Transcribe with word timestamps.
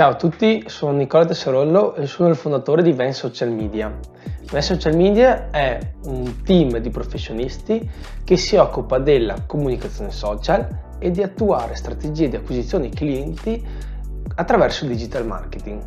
Ciao 0.00 0.12
a 0.12 0.14
tutti, 0.14 0.64
sono 0.66 0.96
Nicola 0.96 1.26
Tesserollo 1.26 1.94
e 1.94 2.06
sono 2.06 2.30
il 2.30 2.34
fondatore 2.34 2.82
di 2.82 2.92
Ven 2.92 3.12
Social 3.12 3.50
Media. 3.50 3.94
Ven 4.50 4.62
Social 4.62 4.96
Media 4.96 5.50
è 5.50 5.78
un 6.04 6.42
team 6.42 6.78
di 6.78 6.88
professionisti 6.88 7.86
che 8.24 8.38
si 8.38 8.56
occupa 8.56 8.98
della 8.98 9.42
comunicazione 9.44 10.10
social 10.10 10.66
e 10.98 11.10
di 11.10 11.22
attuare 11.22 11.74
strategie 11.74 12.30
di 12.30 12.36
acquisizione 12.36 12.88
clienti 12.88 13.62
attraverso 14.36 14.84
il 14.84 14.92
digital 14.92 15.26
marketing 15.26 15.82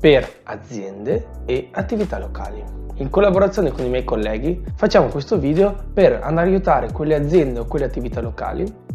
per 0.00 0.40
aziende 0.42 1.28
e 1.46 1.68
attività 1.70 2.18
locali. 2.18 2.60
In 2.94 3.10
collaborazione 3.10 3.70
con 3.70 3.84
i 3.84 3.88
miei 3.90 4.02
colleghi 4.02 4.60
facciamo 4.74 5.06
questo 5.06 5.38
video 5.38 5.84
per 5.94 6.18
aiutare 6.20 6.90
quelle 6.90 7.14
aziende 7.14 7.60
o 7.60 7.66
quelle 7.66 7.84
attività 7.84 8.20
locali 8.20 8.88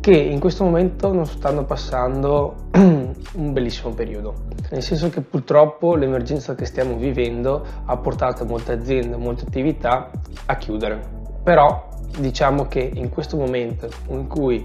che 0.00 0.16
in 0.16 0.40
questo 0.40 0.64
momento 0.64 1.12
non 1.12 1.26
stanno 1.26 1.64
passando 1.64 2.68
un 3.34 3.52
bellissimo 3.52 3.92
periodo, 3.92 4.34
nel 4.70 4.82
senso 4.82 5.08
che 5.10 5.20
purtroppo 5.20 5.94
l'emergenza 5.94 6.54
che 6.54 6.64
stiamo 6.64 6.96
vivendo 6.96 7.64
ha 7.84 7.96
portato 7.96 8.44
molte 8.44 8.72
aziende, 8.72 9.16
molte 9.16 9.44
attività 9.46 10.10
a 10.46 10.56
chiudere. 10.56 11.00
Però 11.42 11.88
diciamo 12.18 12.66
che 12.66 12.90
in 12.94 13.08
questo 13.10 13.36
momento 13.36 13.88
in 14.08 14.26
cui 14.26 14.64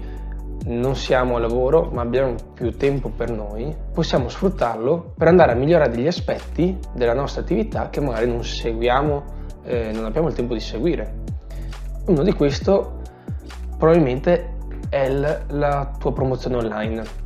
non 0.66 0.96
siamo 0.96 1.36
a 1.36 1.40
lavoro 1.40 1.90
ma 1.92 2.02
abbiamo 2.02 2.34
più 2.54 2.76
tempo 2.76 3.10
per 3.10 3.30
noi, 3.30 3.74
possiamo 3.92 4.28
sfruttarlo 4.28 5.12
per 5.16 5.28
andare 5.28 5.52
a 5.52 5.54
migliorare 5.54 5.90
degli 5.90 6.06
aspetti 6.06 6.78
della 6.94 7.14
nostra 7.14 7.42
attività 7.42 7.90
che 7.90 8.00
magari 8.00 8.26
non 8.26 8.42
seguiamo, 8.42 9.22
eh, 9.64 9.90
non 9.92 10.04
abbiamo 10.04 10.28
il 10.28 10.34
tempo 10.34 10.54
di 10.54 10.60
seguire. 10.60 11.22
Uno 12.06 12.22
di 12.22 12.32
questi 12.32 12.72
probabilmente 13.78 14.52
è 14.88 15.08
la 15.08 15.90
tua 15.98 16.12
promozione 16.12 16.56
online. 16.56 17.23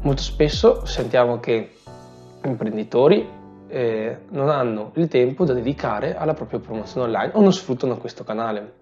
Molto 0.00 0.22
spesso 0.22 0.86
sentiamo 0.86 1.40
che 1.40 1.72
imprenditori 2.44 3.28
eh, 3.66 4.18
non 4.28 4.48
hanno 4.48 4.92
il 4.94 5.08
tempo 5.08 5.44
da 5.44 5.52
dedicare 5.52 6.16
alla 6.16 6.34
propria 6.34 6.60
promozione 6.60 7.06
online 7.06 7.32
o 7.34 7.40
non 7.40 7.52
sfruttano 7.52 7.96
questo 7.96 8.22
canale. 8.22 8.74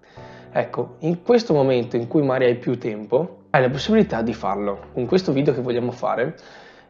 Ecco, 0.51 0.95
in 0.99 1.23
questo 1.23 1.53
momento 1.53 1.95
in 1.95 2.07
cui 2.07 2.21
magari 2.21 2.51
hai 2.51 2.55
più 2.57 2.77
tempo, 2.77 3.45
hai 3.49 3.61
la 3.63 3.69
possibilità 3.69 4.21
di 4.21 4.33
farlo. 4.33 4.79
Con 4.93 5.07
questo 5.07 5.31
video 5.31 5.55
che 5.55 5.61
vogliamo 5.61 5.91
fare, 5.91 6.35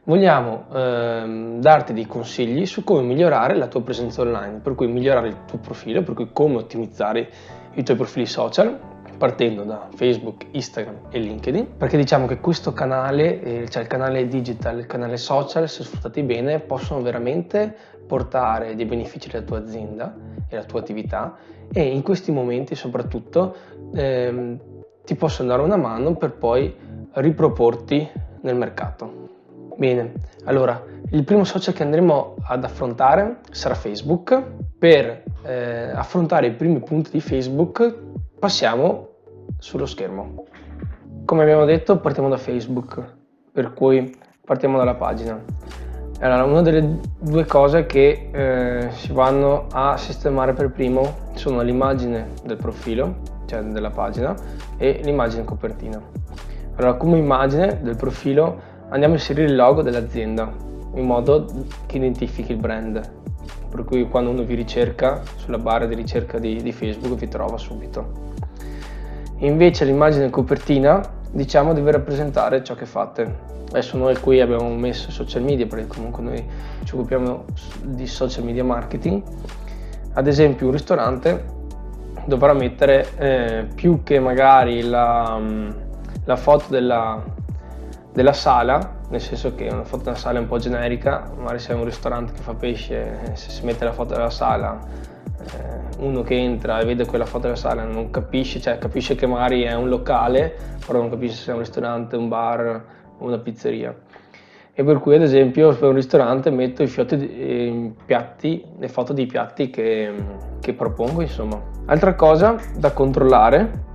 vogliamo 0.04 0.66
ehm, 0.74 1.60
darti 1.62 1.94
dei 1.94 2.06
consigli 2.06 2.66
su 2.66 2.84
come 2.84 3.04
migliorare 3.04 3.56
la 3.56 3.68
tua 3.68 3.82
presenza 3.82 4.22
online, 4.22 4.60
per 4.60 4.76
cui 4.76 4.88
migliorare 4.88 5.30
il 5.30 5.38
tuo 5.46 5.58
profilo, 5.58 6.04
per 6.04 6.14
cui 6.14 6.30
come 6.34 6.58
ottimizzare 6.58 7.30
i 7.76 7.84
tuoi 7.84 7.96
profili 7.96 8.26
social 8.26 8.78
partendo 9.18 9.64
da 9.64 9.88
Facebook, 9.94 10.46
Instagram 10.52 11.08
e 11.10 11.20
LinkedIn, 11.20 11.76
perché 11.78 11.98
diciamo 11.98 12.28
che 12.28 12.40
questo 12.40 12.74
canale, 12.74 13.42
eh, 13.42 13.70
cioè 13.70 13.82
il 13.82 13.88
canale 13.88 14.28
digital, 14.28 14.80
il 14.80 14.86
canale 14.86 15.18
social, 15.18 15.68
se 15.68 15.84
sfruttati 15.84 16.22
bene, 16.24 16.60
possono 16.60 17.02
veramente 17.02 17.76
portare 18.08 18.76
dei 18.76 18.86
benefici 18.86 19.30
alla 19.36 19.46
tua 19.46 19.58
azienda 19.58 20.16
e 20.48 20.56
alla 20.56 20.66
tua 20.66 20.80
attività 20.80 21.36
e 21.74 21.84
in 21.84 22.02
questi 22.02 22.32
momenti 22.32 22.74
soprattutto 22.76 23.56
ehm, 23.94 24.60
ti 25.04 25.16
possono 25.16 25.50
dare 25.50 25.62
una 25.62 25.76
mano 25.76 26.16
per 26.16 26.34
poi 26.34 26.74
riproporti 27.14 28.10
nel 28.42 28.56
mercato. 28.56 29.26
Bene, 29.76 30.14
allora 30.46 30.82
il 31.12 31.24
primo 31.24 31.44
social 31.44 31.74
che 31.74 31.84
andremo 31.84 32.36
ad 32.44 32.64
affrontare 32.64 33.40
sarà 33.52 33.76
Facebook. 33.76 34.66
Per 34.78 35.24
eh, 35.44 35.90
affrontare 35.92 36.48
i 36.48 36.54
primi 36.54 36.80
punti 36.80 37.10
di 37.12 37.20
Facebook 37.20 38.06
Passiamo 38.40 39.07
sullo 39.58 39.86
schermo. 39.86 40.46
Come 41.26 41.44
abbiamo 41.44 41.66
detto 41.66 42.00
partiamo 42.00 42.30
da 42.30 42.38
Facebook, 42.38 43.02
per 43.52 43.74
cui 43.74 44.16
partiamo 44.46 44.78
dalla 44.78 44.96
pagina. 44.96 45.44
Allora, 46.20 46.46
una 46.46 46.62
delle 46.62 47.00
due 47.20 47.46
cose 47.46 47.86
che 47.86 48.30
eh, 48.32 48.90
si 48.92 49.12
vanno 49.12 49.68
a 49.72 49.98
sistemare 49.98 50.54
per 50.54 50.72
primo 50.72 51.30
sono 51.34 51.62
l'immagine 51.62 52.30
del 52.44 52.58
profilo, 52.58 53.18
cioè 53.46 53.62
della 53.62 53.92
pagina, 53.92 54.36
e 54.78 55.02
l'immagine 55.04 55.44
copertina. 55.44 56.02
Allora, 56.76 56.96
come 56.96 57.18
immagine 57.18 57.80
del 57.82 57.96
profilo 57.96 58.60
andiamo 58.90 59.14
a 59.14 59.18
inserire 59.18 59.48
il 59.48 59.56
logo 59.56 59.82
dell'azienda 59.82 60.52
in 60.94 61.06
modo 61.06 61.46
che 61.86 61.98
identifichi 61.98 62.54
il 62.54 62.58
brand. 62.58 63.02
Per 63.70 63.84
cui 63.84 64.08
quando 64.08 64.32
uno 64.32 64.44
vi 64.44 64.56
ricerca 64.56 65.22
sulla 65.36 65.58
barra 65.58 65.86
di 65.86 65.94
ricerca 65.94 66.40
di, 66.40 66.62
di 66.62 66.72
Facebook 66.72 67.16
vi 67.16 67.28
trova 67.28 67.58
subito. 67.58 68.36
Invece 69.40 69.86
l'immagine 69.86 70.30
copertina 70.30 71.02
diciamo 71.32 71.74
deve 71.74 71.92
rappresentare 71.92 72.64
ciò 72.64 72.74
che 72.76 72.86
fate. 72.86 73.56
Adesso 73.70 73.98
noi 73.98 74.18
qui 74.18 74.40
abbiamo 74.40 74.70
messo 74.70 75.12
social 75.12 75.44
media 75.44 75.68
perché 75.68 75.88
comunque 75.88 76.24
noi 76.24 76.48
ci 76.84 76.96
occupiamo 76.96 77.46
di 77.84 78.08
social 78.08 78.44
media 78.44 78.64
marketing. 78.64 79.22
Ad 80.14 80.26
esempio 80.26 80.68
un 80.68 80.72
ristorante 80.72 81.56
dovrà 82.26 82.54
mettere 82.54 83.08
eh, 83.18 83.68
più 83.76 84.04
che 84.04 84.20
magari 84.20 84.82
la, 84.82 85.40
la 86.24 86.36
foto 86.36 86.66
della, 86.70 87.24
della, 88.14 88.34
sala, 88.34 88.96
nel 89.10 89.22
senso 89.22 89.54
che 89.54 89.68
una 89.70 89.84
foto 89.84 90.06
della 90.06 90.16
sala 90.16 90.40
è 90.40 90.42
un 90.42 90.48
po' 90.48 90.58
generica, 90.58 91.30
magari 91.38 91.60
se 91.60 91.74
è 91.74 91.76
un 91.76 91.86
ristorante 91.86 92.34
che 92.34 92.42
fa 92.42 92.54
pesce, 92.54 93.20
eh, 93.32 93.36
se 93.36 93.50
si 93.52 93.64
mette 93.66 93.86
la 93.86 93.92
foto 93.92 94.14
della 94.14 94.30
sala 94.30 94.80
eh, 95.40 95.87
uno 95.98 96.22
che 96.22 96.36
entra 96.36 96.80
e 96.80 96.86
vede 96.86 97.06
quella 97.06 97.26
foto 97.26 97.44
della 97.44 97.56
sala 97.56 97.84
non 97.84 98.12
capisce, 98.12 98.60
cioè 98.60 98.78
capisce 98.78 99.16
che 99.16 99.26
magari 99.26 99.64
è 99.64 99.74
un 99.74 99.90
locale, 99.90 100.56
però 100.86 101.00
non 101.00 101.10
capisce 101.10 101.36
se 101.36 101.52
è 101.52 101.54
un 101.54 101.60
ristorante, 101.60 102.16
un 102.16 102.28
bar 102.28 102.86
o 103.18 103.26
una 103.26 103.40
pizzeria. 103.40 103.96
E 104.74 104.84
per 104.84 105.00
cui 105.00 105.16
ad 105.16 105.24
esempio 105.24 105.74
per 105.76 105.90
un 105.90 105.96
ristorante 105.96 106.52
metto 106.52 106.84
i 106.84 106.88
fiotti, 106.88 107.16
i 107.16 107.94
piatti, 108.06 108.64
le 108.78 108.88
foto 108.88 109.12
dei 109.12 109.26
piatti 109.26 109.72
che, 109.72 110.14
che 110.60 110.74
propongo 110.74 111.22
insomma. 111.22 111.60
Altra 111.86 112.14
cosa 112.14 112.56
da 112.78 112.92
controllare 112.92 113.86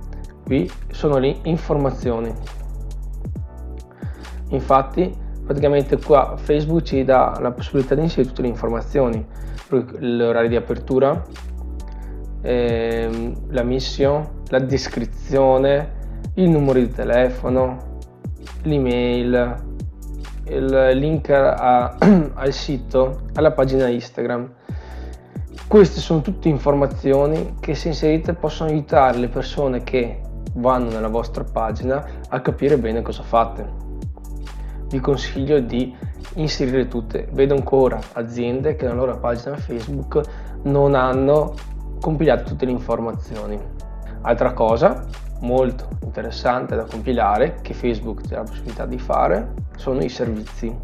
qui 0.43 0.69
sono 0.89 1.19
le 1.19 1.37
informazioni. 1.43 2.33
Infatti 4.49 5.15
praticamente 5.45 5.97
qua 5.97 6.35
Facebook 6.35 6.83
ci 6.83 7.03
dà 7.05 7.37
la 7.39 7.51
possibilità 7.51 7.95
di 7.95 8.01
inserire 8.01 8.27
tutte 8.27 8.41
le 8.41 8.49
informazioni, 8.49 9.25
l'orario 9.99 10.49
di 10.49 10.55
apertura, 10.55 11.23
ehm, 12.43 13.51
la 13.51 13.63
mission, 13.63 14.43
la 14.49 14.59
descrizione, 14.59 16.01
il 16.35 16.49
numero 16.49 16.77
di 16.77 16.89
telefono, 16.89 17.99
l'email, 18.61 19.55
il 20.45 20.89
link 20.93 21.29
a, 21.29 21.97
al 22.35 22.53
sito, 22.53 23.21
alla 23.33 23.51
pagina 23.51 23.87
Instagram. 23.87 24.51
Queste 25.67 25.99
sono 25.99 26.21
tutte 26.21 26.49
informazioni 26.49 27.55
che 27.59 27.73
se 27.73 27.87
inserite 27.87 28.33
possono 28.33 28.69
aiutare 28.69 29.17
le 29.17 29.29
persone 29.29 29.83
che 29.83 30.21
vanno 30.55 30.91
nella 30.91 31.07
vostra 31.07 31.43
pagina 31.43 32.05
a 32.29 32.41
capire 32.41 32.77
bene 32.77 33.01
cosa 33.01 33.23
fate 33.23 33.83
vi 34.93 34.99
consiglio 34.99 35.59
di 35.59 35.95
inserire 36.35 36.87
tutte. 36.87 37.27
Vedo 37.31 37.55
ancora 37.55 37.99
aziende 38.13 38.75
che 38.75 38.83
nella 38.85 38.95
loro 38.95 39.17
pagina 39.17 39.57
Facebook 39.57 40.21
non 40.63 40.93
hanno 40.93 41.55
compilato 42.03 42.43
tutte 42.43 42.65
le 42.65 42.71
informazioni. 42.71 43.57
Altra 44.23 44.51
cosa 44.51 45.05
molto 45.39 45.87
interessante 46.01 46.75
da 46.75 46.83
compilare 46.83 47.59
che 47.61 47.73
Facebook 47.73 48.23
dà 48.27 48.39
la 48.39 48.43
possibilità 48.43 48.85
di 48.85 48.99
fare 48.99 49.53
sono 49.77 50.03
i 50.03 50.09
servizi. 50.09 50.75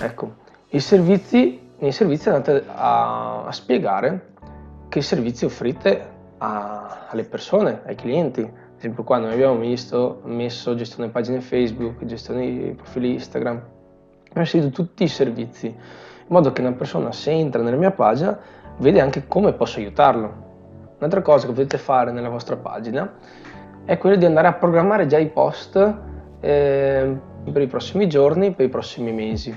Ecco, 0.00 0.34
i 0.68 0.80
servizi, 0.80 1.60
nei 1.76 1.92
servizi 1.92 2.30
andate 2.30 2.64
a, 2.66 3.44
a 3.44 3.52
spiegare 3.52 4.32
che 4.88 5.02
servizi 5.02 5.44
offrite 5.44 6.08
a, 6.38 7.08
alle 7.10 7.24
persone, 7.24 7.82
ai 7.84 7.96
clienti, 7.96 8.40
ad 8.40 8.78
esempio 8.78 9.04
qua 9.04 9.18
noi 9.18 9.34
abbiamo 9.34 9.58
visto, 9.58 10.22
messo 10.24 10.74
gestione 10.74 11.10
pagine 11.10 11.42
Facebook, 11.42 12.02
gestione 12.06 12.72
profili 12.74 13.12
Instagram, 13.12 13.56
abbiamo 13.56 14.40
inserito 14.40 14.70
tutti 14.70 15.04
i 15.04 15.08
servizi, 15.08 15.66
in 15.66 15.74
modo 16.28 16.50
che 16.52 16.62
una 16.62 16.72
persona 16.72 17.12
se 17.12 17.30
entra 17.30 17.60
nella 17.60 17.76
mia 17.76 17.90
pagina 17.90 18.64
vede 18.78 19.00
anche 19.00 19.26
come 19.26 19.52
posso 19.52 19.78
aiutarlo. 19.78 20.44
Un'altra 20.98 21.22
cosa 21.22 21.46
che 21.46 21.52
potete 21.52 21.78
fare 21.78 22.12
nella 22.12 22.28
vostra 22.28 22.56
pagina 22.56 23.14
è 23.84 23.98
quella 23.98 24.16
di 24.16 24.24
andare 24.24 24.48
a 24.48 24.54
programmare 24.54 25.06
già 25.06 25.18
i 25.18 25.28
post 25.28 25.76
eh, 26.40 27.16
per 27.52 27.62
i 27.62 27.66
prossimi 27.66 28.08
giorni, 28.08 28.52
per 28.52 28.66
i 28.66 28.70
prossimi 28.70 29.12
mesi. 29.12 29.54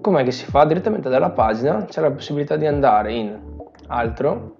Com'è 0.00 0.24
che 0.24 0.30
si 0.30 0.46
fa? 0.46 0.64
Direttamente 0.64 1.08
dalla 1.08 1.30
pagina 1.30 1.84
c'è 1.84 2.00
la 2.00 2.10
possibilità 2.10 2.56
di 2.56 2.66
andare 2.66 3.12
in 3.12 3.38
altro, 3.88 4.58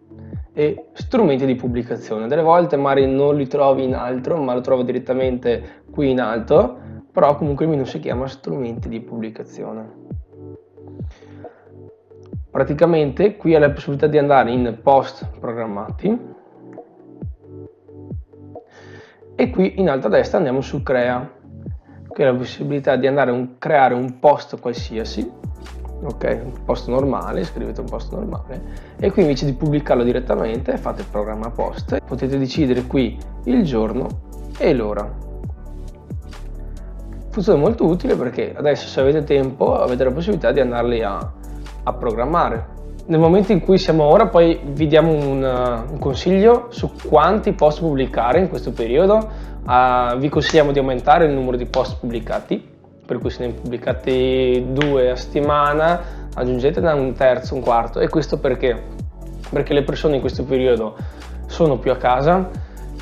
e 0.52 0.88
strumenti 0.92 1.46
di 1.46 1.54
pubblicazione. 1.54 2.26
Delle 2.26 2.42
volte 2.42 2.76
magari 2.76 3.10
non 3.10 3.36
li 3.36 3.46
trovi 3.46 3.84
in 3.84 3.94
altro, 3.94 4.36
ma 4.36 4.54
lo 4.54 4.60
trovo 4.60 4.82
direttamente 4.82 5.84
qui 5.90 6.10
in 6.10 6.20
alto, 6.20 6.78
però 7.12 7.36
comunque 7.36 7.64
il 7.64 7.70
menu 7.70 7.84
si 7.84 7.98
chiama 8.00 8.26
strumenti 8.26 8.88
di 8.88 9.00
pubblicazione. 9.00 9.98
Praticamente 12.50 13.36
qui 13.36 13.54
hai 13.54 13.60
la 13.60 13.70
possibilità 13.70 14.08
di 14.08 14.18
andare 14.18 14.50
in 14.50 14.78
post 14.82 15.28
programmati. 15.38 16.18
E 19.36 19.50
qui 19.50 19.78
in 19.78 19.88
alto 19.88 20.08
a 20.08 20.10
destra 20.10 20.38
andiamo 20.38 20.60
su 20.60 20.82
crea. 20.82 21.38
qui 22.08 22.24
la 22.24 22.34
possibilità 22.34 22.96
di 22.96 23.06
andare 23.06 23.30
a 23.30 23.48
creare 23.56 23.94
un 23.94 24.18
post 24.18 24.58
qualsiasi. 24.58 25.30
Ok 26.02 26.40
un 26.44 26.64
post 26.64 26.88
normale 26.88 27.44
scrivete 27.44 27.80
un 27.80 27.86
post 27.86 28.12
normale. 28.12 28.60
E 28.98 29.12
qui 29.12 29.22
invece 29.22 29.44
di 29.46 29.52
pubblicarlo 29.52 30.02
direttamente 30.02 30.76
fate 30.76 31.02
il 31.02 31.06
programma 31.08 31.50
post. 31.50 32.00
Potete 32.04 32.36
decidere 32.36 32.82
qui 32.86 33.16
il 33.44 33.62
giorno 33.62 34.08
e 34.58 34.74
l'ora. 34.74 35.08
Funzione 37.30 37.60
molto 37.60 37.86
utile 37.86 38.16
perché 38.16 38.52
adesso 38.56 38.88
se 38.88 39.00
avete 39.00 39.22
tempo 39.22 39.76
avete 39.76 40.02
la 40.02 40.10
possibilità 40.10 40.50
di 40.50 40.58
andarli 40.58 41.02
a, 41.02 41.32
a 41.82 41.92
programmare. 41.92 42.78
Nel 43.06 43.18
momento 43.18 43.52
in 43.52 43.60
cui 43.60 43.78
siamo 43.78 44.04
ora 44.04 44.26
poi 44.26 44.60
vi 44.64 44.86
diamo 44.86 45.12
un, 45.12 45.42
un 45.90 45.98
consiglio 45.98 46.66
su 46.70 46.92
quanti 47.08 47.52
post 47.52 47.80
pubblicare 47.80 48.38
in 48.38 48.48
questo 48.48 48.72
periodo. 48.72 49.48
Uh, 49.66 50.16
vi 50.16 50.28
consigliamo 50.28 50.72
di 50.72 50.78
aumentare 50.78 51.26
il 51.26 51.32
numero 51.32 51.56
di 51.56 51.66
post 51.66 51.98
pubblicati 51.98 52.78
per 53.10 53.18
cui 53.18 53.30
se 53.30 53.44
ne 53.44 53.52
pubblicati 53.52 54.66
due 54.68 55.10
a 55.10 55.16
settimana 55.16 56.00
aggiungete 56.32 56.80
da 56.80 56.94
un 56.94 57.12
terzo, 57.12 57.56
un 57.56 57.60
quarto. 57.60 57.98
E 57.98 58.08
questo 58.08 58.38
perché? 58.38 58.80
Perché 59.50 59.74
le 59.74 59.82
persone 59.82 60.14
in 60.14 60.20
questo 60.20 60.44
periodo 60.44 60.96
sono 61.46 61.78
più 61.78 61.90
a 61.90 61.96
casa, 61.96 62.48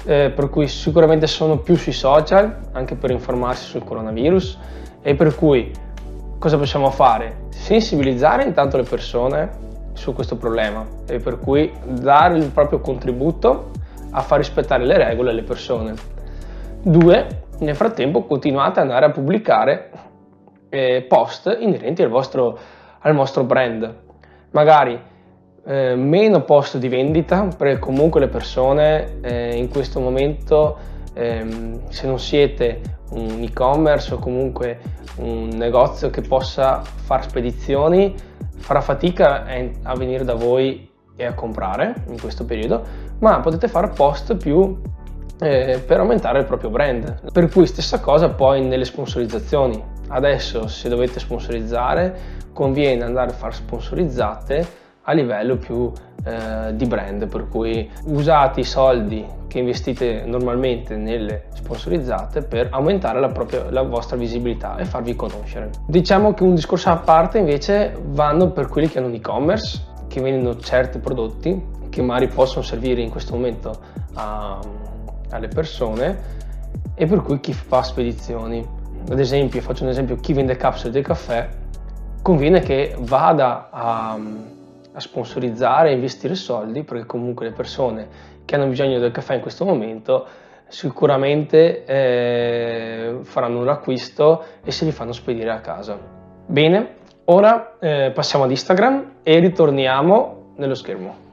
eh, 0.06 0.32
per 0.34 0.48
cui 0.48 0.66
sicuramente 0.66 1.26
sono 1.26 1.58
più 1.58 1.76
sui 1.76 1.92
social 1.92 2.70
anche 2.72 2.94
per 2.94 3.10
informarsi 3.10 3.66
sul 3.66 3.84
coronavirus 3.84 4.58
e 5.02 5.14
per 5.14 5.34
cui 5.34 5.70
cosa 6.38 6.56
possiamo 6.56 6.90
fare? 6.90 7.46
Sensibilizzare 7.50 8.44
intanto 8.44 8.76
le 8.76 8.84
persone 8.84 9.66
su 9.94 10.12
questo 10.14 10.36
problema 10.36 10.86
e 11.06 11.18
per 11.18 11.38
cui 11.40 11.72
dare 11.84 12.36
il 12.36 12.50
proprio 12.50 12.78
contributo 12.78 13.70
a 14.10 14.20
far 14.20 14.38
rispettare 14.38 14.86
le 14.86 14.96
regole 14.96 15.30
alle 15.30 15.42
persone. 15.42 15.94
Due, 16.80 17.26
nel 17.58 17.74
frattempo 17.74 18.22
continuate 18.24 18.78
ad 18.78 18.86
andare 18.86 19.06
a 19.06 19.10
pubblicare 19.10 19.90
eh, 20.68 21.04
post 21.08 21.56
inerenti 21.58 22.02
al 22.02 22.08
vostro, 22.08 22.56
al 23.00 23.14
vostro 23.14 23.42
brand. 23.42 23.94
Magari 24.52 24.98
eh, 25.66 25.94
meno 25.96 26.42
post 26.42 26.78
di 26.78 26.88
vendita, 26.88 27.48
perché 27.56 27.80
comunque 27.80 28.20
le 28.20 28.28
persone 28.28 29.20
eh, 29.20 29.56
in 29.56 29.68
questo 29.68 29.98
momento, 29.98 30.78
ehm, 31.14 31.88
se 31.88 32.06
non 32.06 32.18
siete 32.20 32.80
un 33.10 33.42
e-commerce 33.42 34.14
o 34.14 34.18
comunque 34.18 34.78
un 35.16 35.48
negozio 35.48 36.10
che 36.10 36.20
possa 36.20 36.82
fare 36.82 37.22
spedizioni, 37.22 38.14
farà 38.56 38.80
fatica 38.80 39.44
a 39.82 39.94
venire 39.94 40.24
da 40.24 40.34
voi 40.34 40.90
e 41.16 41.24
a 41.24 41.34
comprare 41.34 42.04
in 42.08 42.20
questo 42.20 42.44
periodo, 42.44 42.82
ma 43.18 43.40
potete 43.40 43.68
fare 43.68 43.88
post 43.88 44.36
più 44.36 44.80
eh, 45.40 45.82
per 45.84 46.00
aumentare 46.00 46.40
il 46.40 46.44
proprio 46.44 46.70
brand. 46.70 47.32
Per 47.32 47.48
cui 47.50 47.66
stessa 47.66 48.00
cosa 48.00 48.30
poi 48.30 48.62
nelle 48.62 48.84
sponsorizzazioni. 48.84 49.82
Adesso 50.08 50.66
se 50.68 50.88
dovete 50.88 51.18
sponsorizzare 51.18 52.36
conviene 52.52 53.04
andare 53.04 53.30
a 53.30 53.34
fare 53.34 53.52
sponsorizzate 53.52 54.66
a 55.08 55.12
livello 55.12 55.56
più 55.56 55.90
eh, 56.24 56.74
di 56.74 56.86
brand, 56.86 57.26
per 57.26 57.48
cui 57.48 57.90
usate 58.04 58.60
i 58.60 58.64
soldi 58.64 59.24
che 59.46 59.58
investite 59.58 60.24
normalmente 60.26 60.96
nelle 60.96 61.44
sponsorizzate 61.54 62.42
per 62.42 62.68
aumentare 62.70 63.18
la, 63.18 63.28
propria, 63.28 63.70
la 63.70 63.82
vostra 63.82 64.16
visibilità 64.16 64.76
e 64.76 64.84
farvi 64.84 65.16
conoscere. 65.16 65.70
Diciamo 65.86 66.34
che 66.34 66.42
un 66.42 66.54
discorso 66.54 66.90
a 66.90 66.96
parte 66.96 67.38
invece 67.38 67.96
vanno 68.08 68.50
per 68.50 68.68
quelli 68.68 68.88
che 68.88 68.98
hanno 68.98 69.06
un 69.06 69.14
e-commerce, 69.14 69.80
che 70.08 70.20
vendono 70.20 70.58
certi 70.58 70.98
prodotti 70.98 71.76
che 71.88 72.02
magari 72.02 72.28
possono 72.28 72.62
servire 72.62 73.00
in 73.00 73.08
questo 73.08 73.34
momento 73.34 73.78
a 74.14 74.60
alle 75.30 75.48
persone 75.48 76.36
e 76.94 77.06
per 77.06 77.22
cui 77.22 77.40
chi 77.40 77.52
fa 77.52 77.82
spedizioni. 77.82 78.66
Ad 79.10 79.18
esempio, 79.18 79.60
faccio 79.60 79.84
un 79.84 79.90
esempio, 79.90 80.16
chi 80.16 80.32
vende 80.32 80.56
capsule 80.56 80.92
del 80.92 81.04
caffè 81.04 81.48
conviene 82.22 82.60
che 82.60 82.94
vada 82.98 83.68
a, 83.70 84.18
a 84.98 85.00
sponsorizzare, 85.00 85.90
a 85.90 85.92
investire 85.92 86.34
soldi 86.34 86.82
perché 86.84 87.06
comunque 87.06 87.46
le 87.46 87.52
persone 87.52 88.08
che 88.44 88.54
hanno 88.54 88.66
bisogno 88.66 88.98
del 88.98 89.10
caffè 89.10 89.34
in 89.34 89.40
questo 89.40 89.64
momento 89.64 90.26
sicuramente 90.68 91.84
eh, 91.84 93.18
faranno 93.22 93.60
un 93.60 93.68
acquisto 93.68 94.44
e 94.62 94.70
se 94.70 94.84
li 94.84 94.92
fanno 94.92 95.12
spedire 95.12 95.50
a 95.50 95.60
casa. 95.60 95.98
Bene, 96.46 96.96
ora 97.24 97.78
eh, 97.78 98.12
passiamo 98.14 98.44
ad 98.44 98.50
Instagram 98.50 99.14
e 99.22 99.38
ritorniamo 99.38 100.52
nello 100.56 100.74
schermo. 100.74 101.26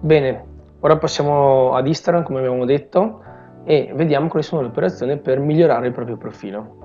Bene, 0.00 0.52
Ora 0.84 0.98
passiamo 0.98 1.72
ad 1.72 1.86
Instagram 1.86 2.24
come 2.24 2.40
abbiamo 2.40 2.66
detto 2.66 3.22
e 3.64 3.90
vediamo 3.94 4.28
quali 4.28 4.44
sono 4.44 4.60
le 4.60 4.66
operazioni 4.66 5.16
per 5.16 5.40
migliorare 5.40 5.86
il 5.86 5.94
proprio 5.94 6.18
profilo. 6.18 6.76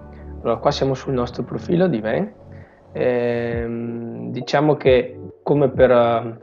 Allora 0.41 0.55
qua 0.55 0.71
siamo 0.71 0.93
sul 0.93 1.11
nostro 1.11 1.43
profilo 1.43 1.85
di 1.87 1.99
Ven. 1.99 2.31
Ehm, 2.93 4.31
diciamo 4.31 4.75
che 4.75 5.18
come 5.43 5.69
per, 5.69 6.39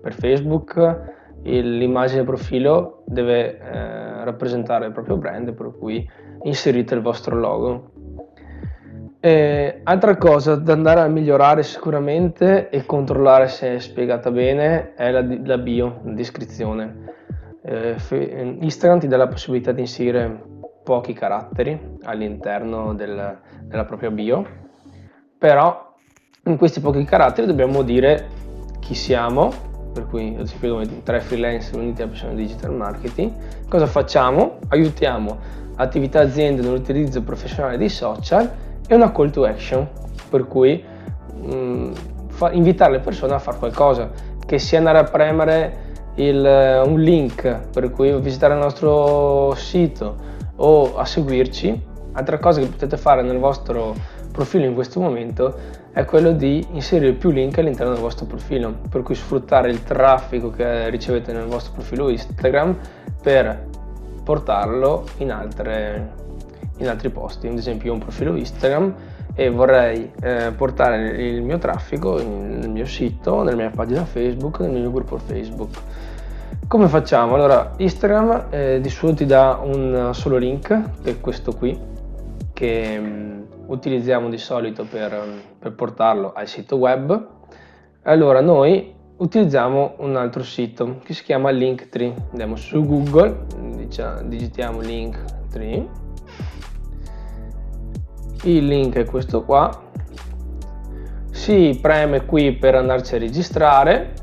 per 0.00 0.12
Facebook 0.14 1.18
l'immagine 1.42 2.22
profilo 2.24 3.02
deve 3.06 3.58
eh, 3.58 4.24
rappresentare 4.24 4.86
il 4.86 4.92
proprio 4.92 5.16
brand 5.16 5.52
per 5.54 5.72
cui 5.78 6.08
inserite 6.42 6.94
il 6.94 7.00
vostro 7.00 7.36
logo 7.36 7.92
eh, 9.22 9.80
altra 9.84 10.16
cosa 10.16 10.56
da 10.56 10.72
andare 10.72 11.00
a 11.00 11.06
migliorare 11.06 11.62
sicuramente 11.62 12.70
e 12.70 12.86
controllare 12.86 13.48
se 13.48 13.74
è 13.74 13.78
spiegata 13.78 14.30
bene 14.30 14.94
è 14.94 15.10
la, 15.10 15.22
la 15.44 15.58
bio, 15.58 16.00
la 16.04 16.12
descrizione. 16.12 17.08
Eh, 17.62 17.96
Instagram 18.60 19.00
ti 19.00 19.08
dà 19.08 19.18
la 19.18 19.28
possibilità 19.28 19.72
di 19.72 19.82
inserire 19.82 20.42
pochi 20.82 21.12
caratteri 21.12 21.98
all'interno 22.04 22.94
del, 22.94 23.38
della 23.64 23.84
propria 23.84 24.10
bio, 24.10 24.46
però 25.36 25.89
in 26.44 26.56
questi 26.56 26.80
pochi 26.80 27.04
caratteri 27.04 27.46
dobbiamo 27.46 27.82
dire 27.82 28.28
chi 28.80 28.94
siamo, 28.94 29.52
per 29.92 30.06
cui 30.06 30.34
ad 30.34 30.42
esempio 30.42 30.72
come 30.72 31.02
tre 31.02 31.20
freelance 31.20 31.76
uniti 31.76 32.02
alla 32.02 32.10
passione 32.12 32.34
digital 32.34 32.74
marketing, 32.74 33.32
cosa 33.68 33.86
facciamo? 33.86 34.58
Aiutiamo 34.68 35.58
attività 35.76 36.20
aziende 36.20 36.62
nell'utilizzo 36.62 37.22
professionale 37.22 37.78
dei 37.78 37.88
social 37.88 38.50
è 38.86 38.94
una 38.94 39.12
call 39.12 39.30
to 39.30 39.44
action, 39.44 39.86
per 40.28 40.46
cui 40.46 40.82
mh, 41.42 41.54
mm, 41.54 41.92
fa, 42.28 42.50
invitare 42.52 42.92
le 42.92 43.00
persone 43.00 43.34
a 43.34 43.38
fare 43.38 43.58
qualcosa, 43.58 44.10
che 44.44 44.58
sia 44.58 44.78
andare 44.78 44.98
a 44.98 45.04
premere 45.04 45.88
il, 46.16 46.82
un 46.86 47.00
link 47.00 47.68
per 47.72 47.90
cui 47.90 48.18
visitare 48.20 48.54
il 48.54 48.60
nostro 48.60 49.54
sito 49.54 50.16
o 50.56 50.96
a 50.96 51.04
seguirci. 51.04 51.88
Altra 52.12 52.38
cosa 52.38 52.60
che 52.60 52.66
potete 52.66 52.96
fare 52.96 53.22
nel 53.22 53.38
vostro 53.38 53.94
profilo 54.30 54.64
in 54.64 54.74
questo 54.74 55.00
momento 55.00 55.54
è 55.92 56.04
quello 56.04 56.32
di 56.32 56.66
inserire 56.72 57.12
più 57.12 57.30
link 57.30 57.58
all'interno 57.58 57.92
del 57.92 58.00
vostro 58.00 58.26
profilo, 58.26 58.74
per 58.88 59.02
cui 59.02 59.14
sfruttare 59.14 59.70
il 59.70 59.82
traffico 59.82 60.50
che 60.50 60.88
ricevete 60.90 61.32
nel 61.32 61.46
vostro 61.46 61.72
profilo 61.72 62.08
Instagram 62.08 62.76
per 63.22 63.66
portarlo 64.22 65.04
in 65.18 65.32
altre 65.32 66.18
in 66.80 66.88
altri 66.88 67.10
posti, 67.10 67.46
ad 67.46 67.58
esempio 67.58 67.86
io 67.86 67.92
ho 67.92 67.94
un 67.94 68.00
profilo 68.00 68.34
Instagram 68.34 68.94
e 69.34 69.50
vorrei 69.50 70.10
eh, 70.20 70.52
portare 70.56 71.08
il 71.22 71.42
mio 71.42 71.58
traffico 71.58 72.20
nel 72.22 72.68
mio 72.68 72.86
sito, 72.86 73.42
nella 73.42 73.56
mia 73.56 73.70
pagina 73.70 74.04
Facebook, 74.04 74.60
nel 74.60 74.80
mio 74.80 74.90
gruppo 74.90 75.18
Facebook. 75.18 75.76
Come 76.66 76.88
facciamo? 76.88 77.34
Allora, 77.34 77.72
Instagram 77.76 78.46
eh, 78.50 78.78
di 78.80 78.88
solito 78.88 79.18
ti 79.18 79.26
dà 79.26 79.60
un 79.62 80.10
solo 80.12 80.36
link, 80.36 80.68
che 81.02 81.10
è 81.10 81.20
questo 81.20 81.52
qui, 81.52 81.78
che 82.52 82.96
um, 82.98 83.39
utilizziamo 83.72 84.28
di 84.28 84.38
solito 84.38 84.84
per, 84.84 85.18
per 85.58 85.72
portarlo 85.74 86.32
al 86.32 86.46
sito 86.46 86.76
web. 86.76 87.28
Allora, 88.02 88.40
noi 88.40 88.94
utilizziamo 89.16 89.94
un 89.98 90.16
altro 90.16 90.42
sito 90.42 91.00
che 91.04 91.14
si 91.14 91.22
chiama 91.24 91.50
Linktree. 91.50 92.14
Andiamo 92.30 92.56
su 92.56 92.84
Google, 92.84 93.46
diciamo, 93.76 94.22
digitiamo 94.22 94.80
Linktree 94.80 96.08
il 98.44 98.66
link 98.66 98.94
è 98.94 99.04
questo 99.04 99.44
qua 99.44 99.70
si 101.30 101.78
preme 101.80 102.24
qui 102.24 102.54
per 102.54 102.74
andarci 102.74 103.16
a 103.16 103.18
registrare 103.18 104.14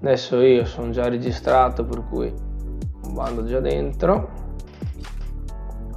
adesso 0.00 0.40
io 0.40 0.66
sono 0.66 0.90
già 0.90 1.08
registrato 1.08 1.84
per 1.84 2.04
cui 2.06 2.32
vado 3.12 3.46
già 3.46 3.60
dentro 3.60 4.39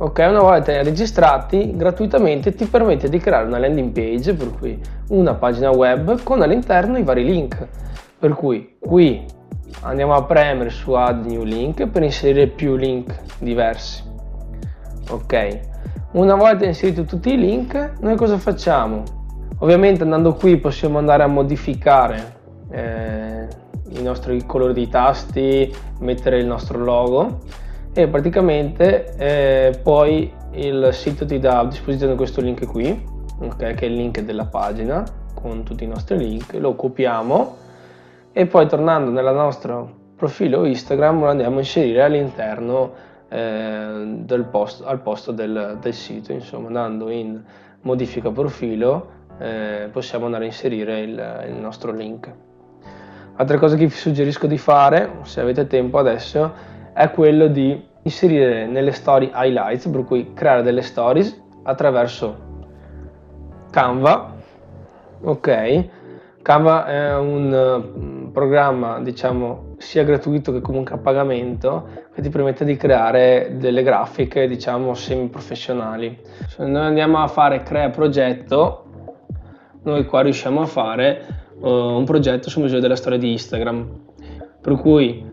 ok 0.04 0.18
una 0.28 0.42
volta 0.42 0.84
registrati 0.84 1.78
gratuitamente 1.78 2.54
ti 2.54 2.66
permette 2.66 3.08
di 3.08 3.20
creare 3.20 3.48
una 3.48 3.58
landing 3.58 3.92
page 3.94 4.34
per 4.34 4.52
cui 4.52 4.78
una 5.10 5.34
pagina 5.34 5.70
web 5.70 6.22
con 6.24 6.42
all'interno 6.42 6.98
i 6.98 7.04
vari 7.04 7.24
link. 7.24 7.66
Per 8.20 8.34
cui 8.34 8.76
qui 8.80 9.26
andiamo 9.84 10.14
a 10.14 10.24
premere 10.24 10.72
su 10.72 10.92
add 10.92 11.26
new 11.26 11.44
link 11.44 11.88
per 11.88 12.04
inserire 12.04 12.48
più 12.48 12.76
link 12.76 13.18
diversi. 13.40 14.04
Ok 15.10 15.72
una 16.12 16.36
volta 16.36 16.66
inseriti 16.66 17.06
tutti 17.06 17.34
i 17.34 17.38
link, 17.40 17.94
noi 18.02 18.16
cosa 18.18 18.38
facciamo? 18.38 19.04
Ovviamente 19.60 20.04
andando 20.04 20.34
qui 20.34 20.58
possiamo 20.58 20.98
andare 20.98 21.24
a 21.24 21.28
modificare 21.28 22.36
eh, 22.70 23.48
i 23.90 24.02
nostri 24.04 24.46
colori 24.46 24.74
dei 24.74 24.90
tasti, 24.90 25.74
mettere 26.00 26.40
il 26.40 26.46
nostro 26.46 26.78
logo 26.78 27.40
e 27.94 28.08
praticamente 28.08 29.14
eh, 29.18 29.80
poi 29.82 30.32
il 30.52 30.90
sito 30.92 31.26
ti 31.26 31.40
dà 31.40 31.60
a 31.60 31.66
disposizione 31.66 32.16
questo 32.16 32.42
link 32.42 32.66
qui, 32.66 33.04
okay, 33.40 33.76
che 33.76 33.86
è 33.86 33.90
il 33.90 33.96
link 33.96 34.22
della 34.22 34.46
pagina 34.46 35.04
con 35.34 35.64
tutti 35.64 35.84
i 35.84 35.88
nostri 35.88 36.18
link, 36.18 36.54
lo 36.54 36.76
copiamo 36.76 37.58
e 38.32 38.48
poi 38.48 38.68
tornando 38.68 39.12
nel 39.12 39.32
nostro 39.34 40.02
profilo 40.16 40.66
Instagram 40.66 41.20
lo 41.20 41.30
andiamo 41.30 41.58
a 41.58 41.60
inserire 41.60 42.02
all'interno 42.02 42.94
eh, 43.30 44.16
del 44.18 44.46
post, 44.46 44.84
al 44.86 45.02
posto 45.02 45.32
del, 45.32 45.78
del, 45.80 45.94
sito, 45.94 46.32
insomma 46.32 46.68
andando 46.68 47.10
in 47.10 47.42
modifica 47.82 48.32
profilo 48.32 49.22
eh, 49.38 49.90
possiamo 49.92 50.26
andare 50.26 50.46
a 50.46 50.48
inserire 50.48 51.02
il, 51.02 51.44
il 51.48 51.56
nostro 51.56 51.92
link. 51.92 52.32
Altra 53.36 53.58
cosa 53.58 53.76
che 53.76 53.86
vi 53.86 53.92
suggerisco 53.92 54.48
di 54.48 54.58
fare, 54.58 55.10
se 55.24 55.42
avete 55.42 55.66
tempo 55.68 55.98
adesso, 55.98 56.72
è 56.94 57.12
quello 57.12 57.48
di 57.48 57.92
inserire 58.04 58.66
nelle 58.66 58.92
story 58.92 59.32
highlights, 59.34 59.88
per 59.88 60.04
cui 60.04 60.34
creare 60.34 60.62
delle 60.62 60.82
stories 60.82 61.42
attraverso 61.64 62.52
Canva, 63.72 64.36
ok? 65.22 65.90
Canva 66.44 66.86
è 66.86 67.16
un 67.16 67.52
uh, 67.52 68.32
programma, 68.32 69.00
diciamo, 69.00 69.76
sia 69.78 70.04
gratuito 70.04 70.52
che 70.52 70.60
comunque 70.60 70.96
a 70.96 70.98
pagamento, 70.98 71.88
che 72.14 72.22
ti 72.22 72.30
permette 72.30 72.66
di 72.66 72.76
creare 72.76 73.56
delle 73.58 73.82
grafiche, 73.82 74.48
diciamo, 74.48 74.94
semi 74.94 75.30
professionali. 75.30 76.20
Se 76.48 76.66
noi 76.66 76.86
andiamo 76.86 77.20
a 77.20 77.28
fare 77.28 77.64
crea 77.64 77.90
progetto, 77.90 78.84
noi 79.84 80.06
qua 80.06 80.22
riusciamo 80.22 80.62
a 80.62 80.66
fare 80.66 81.22
uh, 81.60 81.68
un 81.68 82.04
progetto 82.04 82.50
sul 82.50 82.64
museo 82.64 82.80
della 82.80 82.98
storia 82.98 83.18
di 83.18 83.32
Instagram. 83.32 84.02
Per 84.62 84.76
cui 84.76 85.33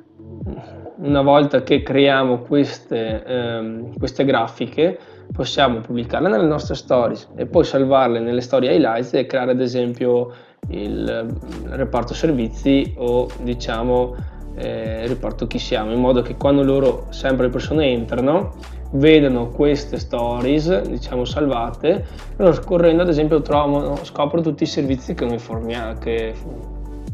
una 1.00 1.23
volta 1.23 1.62
che 1.62 1.83
creiamo 1.83 2.40
queste, 2.40 3.23
um, 3.26 3.97
queste 3.97 4.25
grafiche, 4.25 4.99
possiamo 5.33 5.80
pubblicarle 5.80 6.28
nelle 6.28 6.47
nostre 6.47 6.75
stories 6.75 7.28
e 7.37 7.47
poi 7.47 7.64
salvarle 7.64 8.19
nelle 8.21 8.40
storie 8.40 8.75
highlights 8.75 9.14
e 9.14 9.26
creare 9.26 9.52
ad 9.52 9.61
esempio 9.61 10.33
il, 10.69 11.26
reparto 11.69 12.14
servizi 12.14 12.95
o 12.97 13.28
diciamo 13.42 14.16
eh, 14.57 15.07
reparto 15.07 15.47
chi 15.47 15.59
siamo 15.59 15.92
in 15.92 16.00
modo 16.00 16.23
che 16.23 16.37
quando 16.37 16.62
loro 16.62 17.07
sempre 17.11 17.47
le 17.47 17.52
persone 17.52 17.87
entrano 17.87 18.54
vedono 18.92 19.49
queste 19.49 19.99
stories 19.99 20.83
diciamo 20.83 21.25
salvate 21.25 22.04
loro 22.37 22.52
scorrendo 22.52 23.02
ad 23.02 23.09
esempio 23.09 23.40
trovano 23.40 23.97
scoprono 24.02 24.42
tutti 24.42 24.64
i 24.64 24.66
servizi 24.66 25.14
che 25.14 25.25
noi 25.25 25.38
forniamo, 25.38 25.95
che 25.99 26.35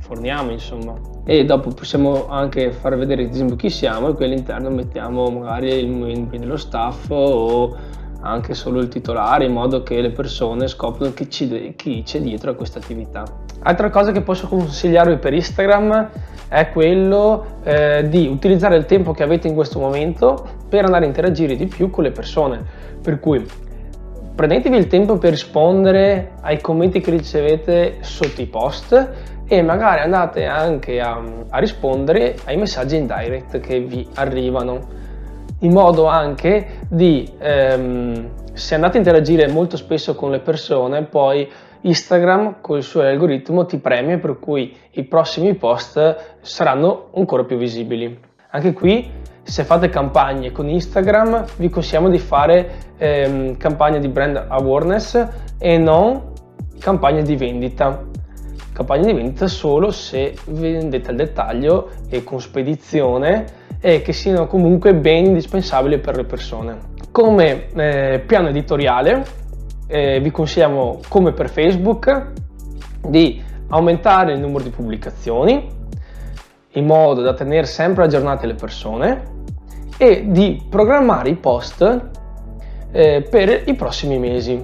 forniamo 0.06 0.52
insomma 0.52 0.94
e 1.24 1.44
dopo 1.44 1.70
possiamo 1.70 2.28
anche 2.28 2.70
far 2.70 2.96
vedere 2.96 3.24
ad 3.24 3.32
esempio 3.32 3.56
chi 3.56 3.68
siamo 3.68 4.08
e 4.08 4.14
qui 4.14 4.26
all'interno 4.26 4.70
mettiamo 4.70 5.28
magari 5.28 5.70
il 5.70 5.88
membri 5.88 6.38
dello 6.38 6.56
staff 6.56 7.10
o 7.10 7.76
anche 8.20 8.54
solo 8.54 8.80
il 8.80 8.88
titolare 8.88 9.44
in 9.44 9.52
modo 9.52 9.82
che 9.82 10.00
le 10.00 10.10
persone 10.10 10.68
scoprono 10.68 11.12
chi, 11.12 11.28
ci, 11.28 11.74
chi 11.76 12.02
c'è 12.04 12.20
dietro 12.20 12.50
a 12.50 12.54
questa 12.54 12.78
attività. 12.78 13.24
Altra 13.62 13.90
cosa 13.90 14.10
che 14.12 14.22
posso 14.22 14.48
consigliarvi 14.48 15.16
per 15.16 15.32
Instagram 15.32 16.10
è 16.48 16.70
quello 16.70 17.58
eh, 17.62 18.08
di 18.08 18.26
utilizzare 18.26 18.76
il 18.76 18.84
tempo 18.84 19.12
che 19.12 19.22
avete 19.22 19.48
in 19.48 19.54
questo 19.54 19.78
momento 19.78 20.46
per 20.68 20.84
andare 20.84 21.04
a 21.04 21.08
interagire 21.08 21.56
di 21.56 21.66
più 21.66 21.90
con 21.90 22.04
le 22.04 22.10
persone. 22.10 22.64
Per 23.00 23.20
cui 23.20 23.44
prendetevi 24.34 24.76
il 24.76 24.86
tempo 24.86 25.18
per 25.18 25.30
rispondere 25.30 26.32
ai 26.42 26.60
commenti 26.60 27.00
che 27.00 27.10
ricevete 27.10 27.98
sotto 28.00 28.40
i 28.40 28.46
post 28.46 29.34
e 29.48 29.62
magari 29.62 30.00
andate 30.00 30.44
anche 30.44 31.00
a, 31.00 31.22
a 31.50 31.58
rispondere 31.58 32.36
ai 32.44 32.56
messaggi 32.56 32.96
in 32.96 33.06
direct 33.06 33.60
che 33.60 33.80
vi 33.80 34.06
arrivano 34.14 35.04
in 35.60 35.72
modo 35.72 36.06
anche 36.06 36.80
di, 36.88 37.30
ehm, 37.38 38.28
se 38.52 38.74
andate 38.74 38.96
a 38.96 38.98
interagire 38.98 39.48
molto 39.48 39.76
spesso 39.76 40.14
con 40.14 40.30
le 40.30 40.40
persone, 40.40 41.02
poi 41.04 41.48
Instagram 41.82 42.56
con 42.60 42.78
il 42.78 42.82
suo 42.82 43.02
algoritmo 43.02 43.64
ti 43.64 43.78
premia 43.78 44.18
per 44.18 44.38
cui 44.38 44.76
i 44.92 45.04
prossimi 45.04 45.54
post 45.54 46.36
saranno 46.40 47.10
ancora 47.14 47.44
più 47.44 47.56
visibili. 47.56 48.18
Anche 48.50 48.72
qui, 48.72 49.10
se 49.42 49.62
fate 49.62 49.88
campagne 49.88 50.50
con 50.50 50.68
Instagram, 50.68 51.44
vi 51.56 51.70
consigliamo 51.70 52.08
di 52.08 52.18
fare 52.18 52.70
ehm, 52.98 53.56
campagne 53.56 54.00
di 54.00 54.08
brand 54.08 54.44
awareness 54.48 55.26
e 55.58 55.78
non 55.78 56.32
campagne 56.80 57.22
di 57.22 57.36
vendita. 57.36 58.02
Campagne 58.76 59.06
di 59.06 59.12
vendita 59.14 59.46
solo 59.46 59.90
se 59.90 60.36
vendete 60.48 61.08
al 61.08 61.16
dettaglio 61.16 61.92
e 62.10 62.22
con 62.22 62.42
spedizione 62.42 63.46
e 63.80 64.02
che 64.02 64.12
siano 64.12 64.46
comunque 64.46 64.94
ben 64.94 65.24
indispensabili 65.24 65.98
per 65.98 66.14
le 66.14 66.24
persone. 66.24 66.76
Come 67.10 67.68
eh, 67.74 68.22
piano 68.26 68.48
editoriale 68.48 69.24
eh, 69.86 70.20
vi 70.20 70.30
consigliamo, 70.30 71.00
come 71.08 71.32
per 71.32 71.48
Facebook, 71.48 72.32
di 73.08 73.42
aumentare 73.68 74.34
il 74.34 74.40
numero 74.40 74.62
di 74.62 74.68
pubblicazioni 74.68 75.70
in 76.72 76.84
modo 76.84 77.22
da 77.22 77.32
tenere 77.32 77.64
sempre 77.64 78.04
aggiornate 78.04 78.46
le 78.46 78.54
persone 78.56 79.22
e 79.96 80.26
di 80.28 80.62
programmare 80.68 81.30
i 81.30 81.36
post 81.36 82.08
eh, 82.92 83.22
per 83.22 83.62
i 83.64 83.72
prossimi 83.72 84.18
mesi. 84.18 84.62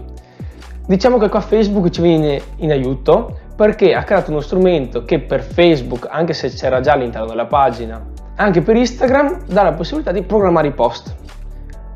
Diciamo 0.87 1.16
che 1.16 1.31
qua 1.31 1.40
Facebook 1.40 1.88
ci 1.88 2.02
viene 2.02 2.42
in 2.57 2.73
aiuto 2.73 3.38
perché 3.62 3.95
ha 3.95 4.02
creato 4.02 4.33
uno 4.33 4.40
strumento 4.40 5.04
che 5.04 5.21
per 5.21 5.40
Facebook, 5.40 6.09
anche 6.11 6.33
se 6.33 6.49
c'era 6.49 6.81
già 6.81 6.95
all'interno 6.95 7.28
della 7.28 7.47
pagina, 7.47 8.04
anche 8.35 8.61
per 8.61 8.75
Instagram 8.75 9.45
dà 9.47 9.62
la 9.62 9.73
possibilità 9.73 10.11
di 10.11 10.23
programmare 10.23 10.66
i 10.66 10.73
post. 10.73 11.14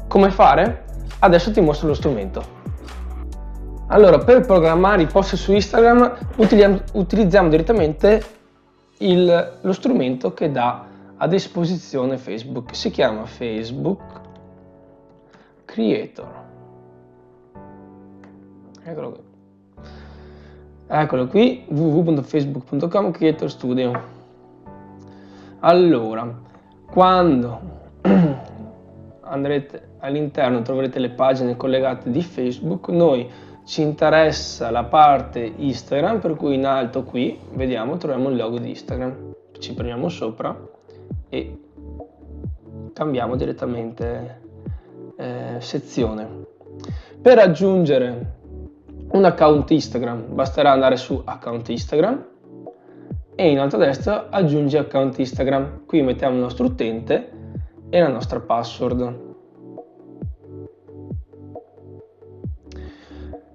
Come 0.07 0.31
fare? 0.31 0.85
Adesso 1.19 1.51
ti 1.51 1.61
mostro 1.61 1.89
lo 1.89 1.95
strumento. 1.95 2.41
Allora, 3.89 4.19
per 4.19 4.47
programmare 4.47 5.03
i 5.03 5.07
post 5.07 5.35
su 5.35 5.53
Instagram 5.53 6.17
utilizziamo, 6.37 7.49
direttamente 7.49 8.23
il, 8.99 9.59
lo 9.61 9.73
strumento 9.73 10.33
che 10.35 10.53
dà 10.53 10.87
a 11.17 11.27
disposizione 11.27 12.17
Facebook. 12.17 12.77
Si 12.77 12.91
chiama 12.91 13.27
Facebook 13.27 14.01
Creator. 15.65 16.45
Eccolo 18.85 19.11
qui. 19.11 19.25
Eccolo 20.88 21.26
qui, 21.26 21.64
www.facebook.com 21.69 23.11
Creator 23.11 23.50
Studio. 23.50 24.02
Allora, 25.61 26.33
quando 26.88 27.61
andrete 29.23 29.88
all'interno 29.99 30.62
troverete 30.62 31.00
le 31.00 31.11
pagine 31.11 31.57
collegate 31.57 32.09
di 32.11 32.23
Facebook, 32.23 32.88
noi 32.90 33.28
ci 33.64 33.83
interessa 33.83 34.71
la 34.71 34.85
parte 34.85 35.40
Instagram, 35.57 36.21
per 36.21 36.37
cui 36.37 36.55
in 36.55 36.64
alto 36.64 37.02
qui, 37.02 37.37
vediamo, 37.55 37.97
troviamo 37.97 38.28
il 38.28 38.37
logo 38.37 38.59
di 38.59 38.69
Instagram. 38.69 39.35
Ci 39.59 39.75
premiamo 39.75 40.09
sopra 40.09 40.57
e 41.28 41.62
cambiamo 42.93 43.35
direttamente 43.35 44.40
eh, 45.16 45.57
sezione. 45.59 46.45
Per 47.21 47.38
aggiungere 47.38 48.35
un 49.09 49.25
account 49.25 49.71
Instagram 49.71 50.35
basterà 50.35 50.73
andare 50.73 50.97
su 50.97 51.21
account 51.25 51.69
Instagram 51.69 52.27
e 53.35 53.51
in 53.51 53.59
alto 53.59 53.77
a 53.77 53.79
destra 53.79 54.29
aggiungi 54.31 54.77
account 54.77 55.19
Instagram. 55.19 55.85
Qui 55.87 56.03
mettiamo 56.03 56.35
il 56.35 56.41
nostro 56.41 56.67
utente 56.67 57.31
e 57.91 58.01
la 58.01 58.09
nostra 58.09 58.41
password. 58.41 59.25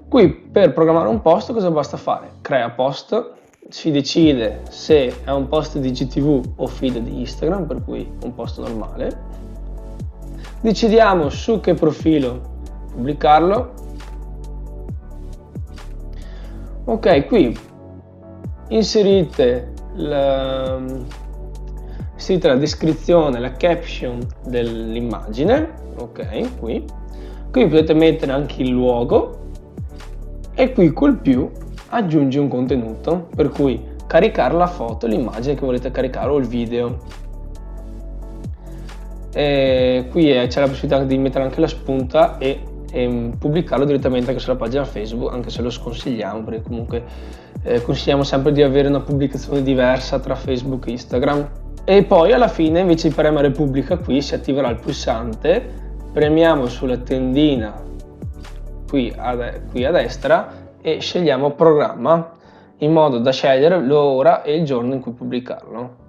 Qui 0.08 0.30
per 0.30 0.74
programmare 0.74 1.08
un 1.08 1.22
post 1.22 1.54
cosa 1.54 1.72
basta 1.72 1.98
fare? 1.98 2.34
Crea 2.42 2.70
post, 2.72 3.32
si 3.70 3.92
decide 3.92 4.62
se 4.70 5.24
è 5.24 5.32
un 5.32 5.48
post 5.48 5.78
di 5.78 5.92
GTV 5.92 6.54
o 6.58 6.68
feed 6.68 6.98
di 6.98 7.22
Instagram, 7.22 7.66
per 7.66 7.84
cui 7.84 8.10
un 8.24 8.34
post 8.34 8.60
normale. 8.60 9.30
Decidiamo 10.60 11.30
su 11.30 11.60
che 11.60 11.74
profilo 11.74 12.42
pubblicarlo. 12.92 13.81
Ok, 16.92 17.26
qui 17.28 17.58
inserite 18.68 19.72
la, 19.96 20.78
inserite 22.16 22.48
la 22.50 22.56
descrizione, 22.58 23.40
la 23.40 23.54
caption 23.54 24.20
dell'immagine, 24.46 25.70
ok, 25.96 26.60
qui. 26.60 26.84
Qui 27.50 27.68
potete 27.70 27.94
mettere 27.94 28.34
anche 28.34 28.62
il 28.62 28.72
luogo 28.72 29.52
e 30.54 30.74
qui 30.74 30.92
col 30.92 31.16
più 31.20 31.50
aggiungi 31.92 32.38
un 32.38 32.50
contenuto, 32.50 33.30
per 33.38 33.48
cui 33.48 33.82
caricare 34.06 34.54
la 34.56 34.68
foto, 34.68 35.08
l'immagine 35.08 35.56
che 35.56 35.66
volete 35.66 35.92
caricare 35.92 36.30
o 36.30 36.36
il 36.36 36.48
video. 36.48 36.98
E 39.34 40.08
qui 40.12 40.26
c'è 40.26 40.60
la 40.60 40.68
possibilità 40.68 41.06
di 41.06 41.18
mettere 41.18 41.46
anche 41.46 41.62
la 41.62 41.68
spunta 41.68 42.38
e, 42.38 42.60
e 42.92 43.32
pubblicarlo 43.38 43.86
direttamente 43.86 44.30
anche 44.30 44.42
sulla 44.42 44.56
pagina 44.56 44.84
Facebook, 44.84 45.34
anche 45.34 45.50
se 45.50 45.62
lo 45.62 45.70
sconsigliamo 45.70 46.44
perché 46.44 46.62
comunque 46.64 47.04
eh, 47.64 47.82
consigliamo 47.82 48.24
sempre 48.24 48.52
di 48.52 48.62
avere 48.62 48.88
una 48.88 49.00
pubblicazione 49.00 49.64
diversa 49.64 50.20
tra 50.20 50.36
Facebook 50.36 50.88
e 50.88 50.92
Instagram. 50.92 51.50
E 51.84 52.04
poi 52.04 52.32
alla 52.32 52.48
fine 52.48 52.82
invece 52.82 53.10
di 53.10 53.16
premere 53.16 53.52
pubblica 53.52 53.98
qui 53.98 54.22
si 54.22 54.36
attiverà 54.36 54.70
il 54.70 54.76
pulsante 54.76 55.80
premiamo 56.12 56.68
sulla 56.68 56.98
tendina 56.98 57.74
qui 58.88 59.12
a, 59.16 59.54
qui 59.72 59.86
a 59.86 59.92
destra 59.92 60.70
e 60.82 61.00
scegliamo 61.00 61.52
programma 61.52 62.32
in 62.80 62.92
modo 62.92 63.20
da 63.20 63.32
scegliere 63.32 63.80
l'ora 63.80 64.42
e 64.42 64.56
il 64.56 64.66
giorno 64.66 64.94
in 64.94 65.00
cui 65.00 65.14
pubblicarlo. 65.14 66.00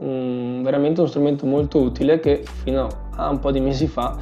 Mm, 0.00 0.62
veramente 0.62 1.00
uno 1.00 1.08
strumento 1.08 1.46
molto 1.46 1.78
utile 1.78 2.20
che 2.20 2.44
fino 2.62 2.88
a 3.16 3.28
un 3.28 3.38
po' 3.38 3.50
di 3.50 3.60
mesi 3.60 3.86
fa 3.86 4.16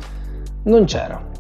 non 0.65 0.85
c'era. 0.85 1.31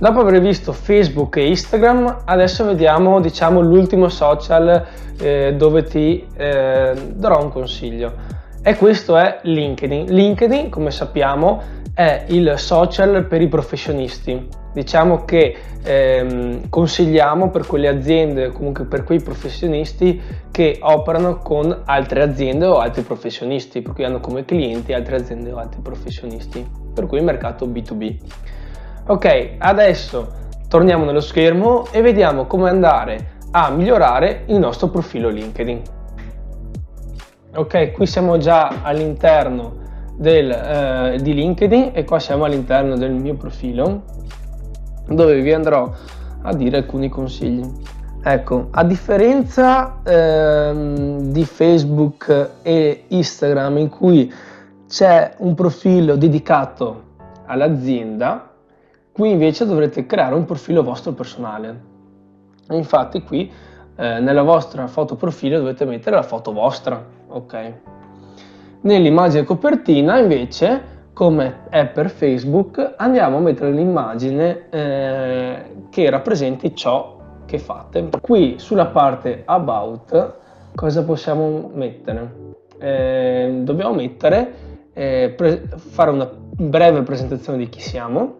Dopo 0.00 0.20
aver 0.20 0.40
visto 0.40 0.72
Facebook 0.72 1.36
e 1.36 1.48
Instagram, 1.48 2.22
adesso 2.24 2.64
vediamo 2.64 3.20
diciamo, 3.20 3.60
l'ultimo 3.60 4.08
social 4.08 4.86
eh, 5.18 5.54
dove 5.56 5.82
ti 5.82 6.24
eh, 6.36 6.92
darò 7.14 7.42
un 7.42 7.50
consiglio. 7.50 8.12
E 8.62 8.76
questo 8.76 9.16
è 9.16 9.40
LinkedIn. 9.42 10.06
LinkedIn, 10.06 10.70
come 10.70 10.90
sappiamo, 10.90 11.62
è 11.94 12.26
il 12.28 12.54
social 12.58 13.24
per 13.24 13.42
i 13.42 13.48
professionisti. 13.48 14.46
Diciamo 14.72 15.24
che 15.24 15.56
ehm, 15.82 16.68
consigliamo 16.68 17.50
per 17.50 17.66
quelle 17.66 17.88
aziende 17.88 18.52
comunque 18.52 18.84
per 18.84 19.02
quei 19.02 19.20
professionisti 19.20 20.20
che 20.52 20.78
operano 20.80 21.38
con 21.38 21.82
altre 21.86 22.22
aziende 22.22 22.66
o 22.66 22.78
altri 22.78 23.02
professionisti, 23.02 23.80
per 23.80 23.94
cui 23.94 24.04
hanno 24.04 24.20
come 24.20 24.44
clienti 24.44 24.92
altre 24.92 25.16
aziende 25.16 25.50
o 25.50 25.56
altri 25.56 25.80
professionisti, 25.80 26.64
per 26.94 27.06
cui 27.06 27.18
il 27.18 27.24
mercato 27.24 27.66
B2B. 27.66 28.16
Ok, 29.10 29.54
adesso 29.56 30.32
torniamo 30.68 31.06
nello 31.06 31.20
schermo 31.20 31.86
e 31.90 32.02
vediamo 32.02 32.44
come 32.44 32.68
andare 32.68 33.36
a 33.52 33.70
migliorare 33.70 34.42
il 34.48 34.58
nostro 34.58 34.88
profilo 34.88 35.30
LinkedIn. 35.30 35.80
Ok, 37.54 37.92
qui 37.92 38.06
siamo 38.06 38.36
già 38.36 38.82
all'interno 38.82 39.76
del, 40.14 40.50
eh, 40.50 41.18
di 41.22 41.32
LinkedIn 41.32 41.92
e 41.94 42.04
qua 42.04 42.18
siamo 42.18 42.44
all'interno 42.44 42.98
del 42.98 43.12
mio 43.12 43.34
profilo 43.34 44.02
dove 45.06 45.40
vi 45.40 45.54
andrò 45.54 45.90
a 46.42 46.52
dire 46.52 46.76
alcuni 46.76 47.08
consigli. 47.08 47.66
Ecco, 48.22 48.68
a 48.72 48.84
differenza 48.84 50.02
ehm, 50.04 51.30
di 51.30 51.46
Facebook 51.46 52.50
e 52.60 53.04
Instagram 53.08 53.78
in 53.78 53.88
cui 53.88 54.30
c'è 54.86 55.32
un 55.38 55.54
profilo 55.54 56.14
dedicato 56.16 57.04
all'azienda, 57.46 58.47
Qui 59.18 59.30
invece 59.30 59.66
dovrete 59.66 60.06
creare 60.06 60.36
un 60.36 60.44
profilo 60.44 60.84
vostro 60.84 61.10
personale. 61.10 61.76
Infatti 62.70 63.20
qui 63.24 63.50
eh, 63.96 64.20
nella 64.20 64.42
vostra 64.42 64.86
foto 64.86 65.16
profilo 65.16 65.58
dovete 65.58 65.84
mettere 65.84 66.14
la 66.14 66.22
foto 66.22 66.52
vostra, 66.52 67.04
ok? 67.26 67.72
Nell'immagine 68.82 69.42
copertina 69.42 70.20
invece, 70.20 71.08
come 71.12 71.64
è 71.68 71.84
per 71.88 72.10
Facebook, 72.10 72.94
andiamo 72.96 73.38
a 73.38 73.40
mettere 73.40 73.72
l'immagine 73.72 74.68
eh, 74.70 75.62
che 75.90 76.10
rappresenti 76.10 76.76
ciò 76.76 77.18
che 77.44 77.58
fate. 77.58 78.10
Qui 78.20 78.54
sulla 78.58 78.86
parte 78.86 79.42
About 79.44 80.36
cosa 80.76 81.02
possiamo 81.02 81.72
mettere? 81.74 82.34
Eh, 82.78 83.62
dobbiamo 83.62 83.94
mettere, 83.94 84.52
eh, 84.92 85.34
fare 85.74 86.10
una 86.12 86.30
breve 86.30 87.02
presentazione 87.02 87.58
di 87.58 87.68
chi 87.68 87.80
siamo, 87.80 88.37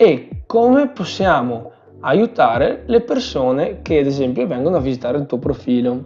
e 0.00 0.44
come 0.46 0.88
possiamo 0.88 1.72
aiutare 2.00 2.84
le 2.86 3.02
persone 3.02 3.82
che 3.82 3.98
ad 3.98 4.06
esempio 4.06 4.46
vengono 4.46 4.78
a 4.78 4.80
visitare 4.80 5.18
il 5.18 5.26
tuo 5.26 5.36
profilo. 5.36 6.04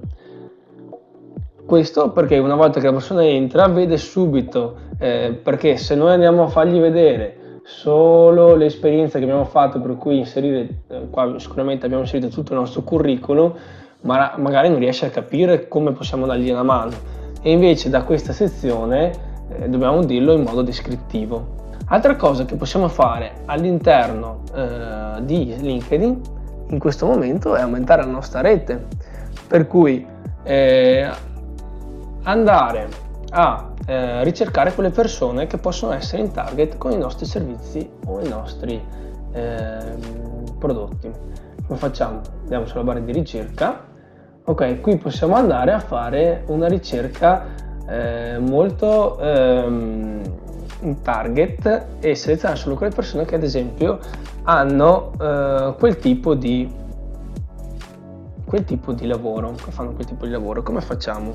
Questo 1.65 2.11
perché 2.11 2.39
una 2.39 2.57
volta 2.57 2.81
che 2.81 2.87
la 2.87 2.93
persona 2.93 3.25
entra 3.25 3.69
vede 3.69 3.97
subito, 3.97 4.79
eh, 4.99 5.39
perché 5.41 5.77
se 5.77 5.95
noi 5.95 6.11
andiamo 6.11 6.43
a 6.43 6.49
fargli 6.49 6.81
vedere 6.81 7.61
solo 7.63 8.57
l'esperienza 8.57 9.19
che 9.19 9.25
abbiamo 9.27 9.45
fatto, 9.45 9.81
per 9.81 9.97
cui 9.97 10.19
inserire, 10.19 10.83
eh, 10.89 11.09
qua 11.09 11.39
sicuramente 11.39 11.85
abbiamo 11.85 12.03
inserito 12.03 12.27
tutto 12.31 12.53
il 12.53 12.59
nostro 12.59 12.83
curriculum, 12.83 13.55
ma 14.01 14.35
magari 14.39 14.71
non 14.71 14.81
riesce 14.81 15.07
a 15.07 15.11
capire 15.11 15.69
come 15.69 15.93
possiamo 15.93 16.27
dargli 16.27 16.51
una 16.51 16.64
mano. 16.64 16.90
E 17.40 17.53
invece 17.53 17.90
da 17.90 18.03
questa 18.03 18.33
sezione 18.33 19.12
eh, 19.57 19.68
dobbiamo 19.68 20.03
dirlo 20.05 20.33
in 20.33 20.42
modo 20.42 20.62
descrittivo. 20.62 21.62
Altra 21.87 22.16
cosa 22.16 22.47
che 22.47 22.57
possiamo 22.57 22.88
fare 22.88 23.42
all'interno 23.44 24.40
eh, 24.55 25.23
di 25.23 25.55
LinkedIn 25.59 26.20
in 26.68 26.79
questo 26.79 27.05
momento 27.05 27.55
è 27.55 27.61
aumentare 27.61 28.03
la 28.03 28.11
nostra 28.11 28.40
rete, 28.40 28.87
per 29.47 29.66
cui 29.66 30.07
eh, 30.44 31.11
andare 32.23 32.88
a 33.31 33.73
eh, 33.85 34.25
ricercare 34.25 34.73
quelle 34.73 34.88
persone 34.88 35.47
che 35.47 35.59
possono 35.59 35.92
essere 35.92 36.23
in 36.23 36.33
target 36.33 36.79
con 36.79 36.92
i 36.92 36.97
nostri 36.97 37.27
servizi 37.27 37.87
o 38.07 38.20
i 38.23 38.29
nostri 38.29 38.83
ehm, 39.33 40.57
prodotti. 40.59 41.11
Come 41.66 41.79
facciamo? 41.79 42.20
Andiamo 42.42 42.64
sulla 42.64 42.83
barra 42.83 43.01
di 43.01 43.12
ricerca. 43.12 43.92
Ok, 44.44 44.81
qui 44.81 44.97
possiamo 44.97 45.35
andare 45.35 45.73
a 45.73 45.81
fare 45.81 46.44
una 46.47 46.66
ricerca 46.66 47.44
eh, 47.87 48.38
molto 48.38 49.18
ehm, 49.18 50.23
un 50.85 51.03
target 51.03 51.87
e 52.01 52.14
selezionare 52.14 52.59
solo 52.59 52.77
quelle 52.77 52.94
persone 52.94 53.25
che 53.25 53.35
ad 53.35 53.42
esempio 53.42 53.99
hanno 54.44 55.12
eh, 55.20 55.75
quel 55.79 55.99
tipo 55.99 56.35
di 56.35 56.83
quel 58.44 58.64
tipo 58.64 58.92
di 58.92 59.07
lavoro 59.07 59.55
che 59.55 59.70
fanno 59.70 59.92
quel 59.92 60.07
tipo 60.07 60.27
di 60.27 60.31
lavoro. 60.31 60.62
Come 60.62 60.81
facciamo? 60.81 61.33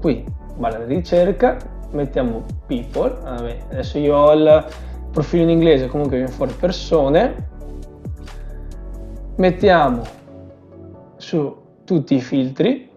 Qui 0.00 0.24
barra 0.56 0.84
di 0.84 0.94
ricerca 0.94 1.56
mettiamo 1.90 2.44
people. 2.66 3.10
Vabbè, 3.22 3.58
adesso 3.70 3.98
io 3.98 4.16
ho 4.16 4.32
il 4.32 4.66
profilo 5.10 5.42
in 5.42 5.50
inglese 5.50 5.88
comunque 5.88 6.16
viene 6.16 6.32
fuori 6.32 6.52
persone. 6.52 7.54
Mettiamo 9.36 10.02
su 11.16 11.54
tutti 11.84 12.14
i 12.14 12.20
filtri 12.20 12.88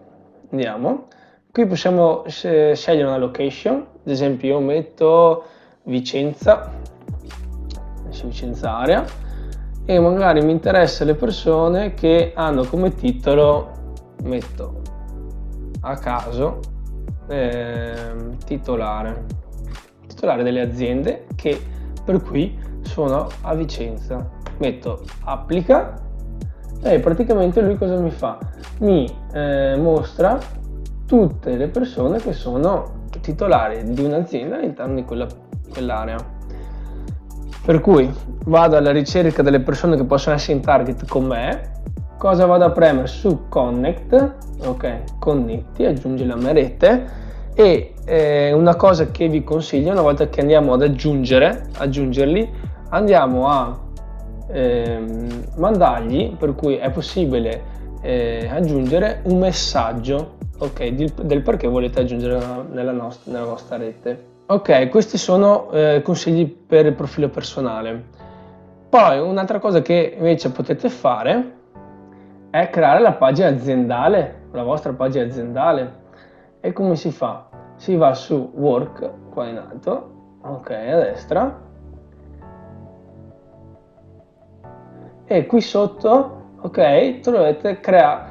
andiamo. 0.50 1.08
Qui 1.50 1.66
possiamo 1.66 2.24
scegliere 2.26 3.04
una 3.04 3.18
location. 3.18 3.86
Ad 4.04 4.10
esempio 4.10 4.48
io 4.48 4.60
metto 4.60 5.44
Vicenza, 5.90 6.70
Vicenza 8.22 8.76
area 8.76 9.04
e 9.84 9.98
magari 9.98 10.40
mi 10.40 10.52
interessa 10.52 11.04
le 11.04 11.16
persone 11.16 11.94
che 11.94 12.32
hanno 12.34 12.64
come 12.64 12.94
titolo, 12.94 13.72
metto 14.22 14.82
a 15.80 15.96
caso, 15.96 16.60
eh, 17.28 18.36
titolare, 18.46 19.24
titolare 20.06 20.44
delle 20.44 20.60
aziende 20.60 21.26
che 21.34 21.60
per 22.04 22.22
cui 22.22 22.56
sono 22.82 23.26
a 23.42 23.54
Vicenza. 23.54 24.38
Metto 24.58 25.02
applica 25.24 26.00
e 26.82 27.00
praticamente 27.00 27.62
lui 27.62 27.76
cosa 27.76 27.98
mi 27.98 28.10
fa? 28.10 28.38
Mi 28.78 29.12
eh, 29.32 29.74
mostra 29.76 30.38
tutte 31.06 31.56
le 31.56 31.66
persone 31.66 32.18
che 32.18 32.32
sono 32.32 32.98
titolari 33.20 33.82
di 33.92 34.04
un'azienda 34.04 34.56
all'interno 34.56 34.94
di 34.94 35.04
quella 35.04 35.26
quell'area. 35.70 36.16
Per 37.64 37.80
cui 37.80 38.10
vado 38.44 38.76
alla 38.76 38.90
ricerca 38.90 39.42
delle 39.42 39.60
persone 39.60 39.96
che 39.96 40.04
possono 40.04 40.34
essere 40.34 40.54
in 40.54 40.60
target 40.60 41.06
con 41.06 41.26
me, 41.26 41.72
cosa 42.18 42.46
vado 42.46 42.64
a 42.64 42.70
premere 42.70 43.06
su 43.06 43.48
connect, 43.48 44.34
ok, 44.64 45.18
connetti, 45.18 45.84
aggiungi 45.84 46.26
la 46.26 46.36
mia 46.36 46.52
rete 46.52 47.18
e 47.54 47.94
eh, 48.04 48.52
una 48.52 48.76
cosa 48.76 49.10
che 49.10 49.28
vi 49.28 49.42
consiglio 49.42 49.92
una 49.92 50.02
volta 50.02 50.28
che 50.28 50.40
andiamo 50.40 50.72
ad 50.72 50.82
aggiungere, 50.82 51.68
aggiungerli, 51.78 52.50
andiamo 52.90 53.48
a 53.48 53.78
eh, 54.48 55.00
mandargli, 55.56 56.34
per 56.36 56.54
cui 56.54 56.76
è 56.76 56.90
possibile 56.90 57.62
eh, 58.02 58.48
aggiungere 58.50 59.20
un 59.24 59.38
messaggio 59.38 60.38
ok, 60.58 61.22
del 61.22 61.42
perché 61.42 61.66
volete 61.66 62.00
aggiungere 62.00 62.38
nella, 62.70 62.92
nostra, 62.92 63.32
nella 63.32 63.46
vostra 63.46 63.76
rete. 63.76 64.28
Ok, 64.50 64.88
questi 64.88 65.16
sono 65.16 65.70
eh, 65.70 66.02
consigli 66.02 66.44
per 66.44 66.84
il 66.84 66.94
profilo 66.94 67.28
personale. 67.28 68.06
Poi 68.88 69.20
un'altra 69.20 69.60
cosa 69.60 69.80
che 69.80 70.16
invece 70.16 70.50
potete 70.50 70.88
fare 70.88 71.52
è 72.50 72.68
creare 72.68 72.98
la 72.98 73.12
pagina 73.12 73.46
aziendale, 73.46 74.46
la 74.50 74.64
vostra 74.64 74.92
pagina 74.92 75.24
aziendale. 75.24 75.98
E 76.58 76.72
come 76.72 76.96
si 76.96 77.12
fa? 77.12 77.48
Si 77.76 77.94
va 77.94 78.12
su 78.12 78.50
Work, 78.56 79.30
qua 79.30 79.46
in 79.46 79.56
alto, 79.58 80.10
ok, 80.42 80.70
a 80.70 80.98
destra. 80.98 81.60
E 85.26 85.46
qui 85.46 85.60
sotto, 85.60 86.56
ok, 86.60 87.20
trovate 87.20 87.78
crea, 87.78 88.26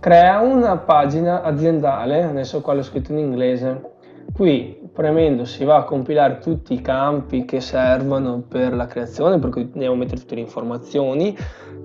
crea 0.00 0.40
una 0.40 0.78
pagina 0.78 1.42
aziendale, 1.42 2.24
adesso 2.24 2.60
qua 2.60 2.74
l'ho 2.74 2.82
scritto 2.82 3.12
in 3.12 3.18
inglese. 3.18 3.88
Qui 4.32 4.79
premendo 5.00 5.46
si 5.46 5.64
va 5.64 5.76
a 5.76 5.84
compilare 5.84 6.40
tutti 6.40 6.74
i 6.74 6.82
campi 6.82 7.46
che 7.46 7.62
servono 7.62 8.42
per 8.46 8.74
la 8.74 8.84
creazione, 8.84 9.38
per 9.38 9.48
cui 9.48 9.62
andiamo 9.72 9.94
a 9.94 9.96
mettere 9.96 10.20
tutte 10.20 10.34
le 10.34 10.42
informazioni, 10.42 11.34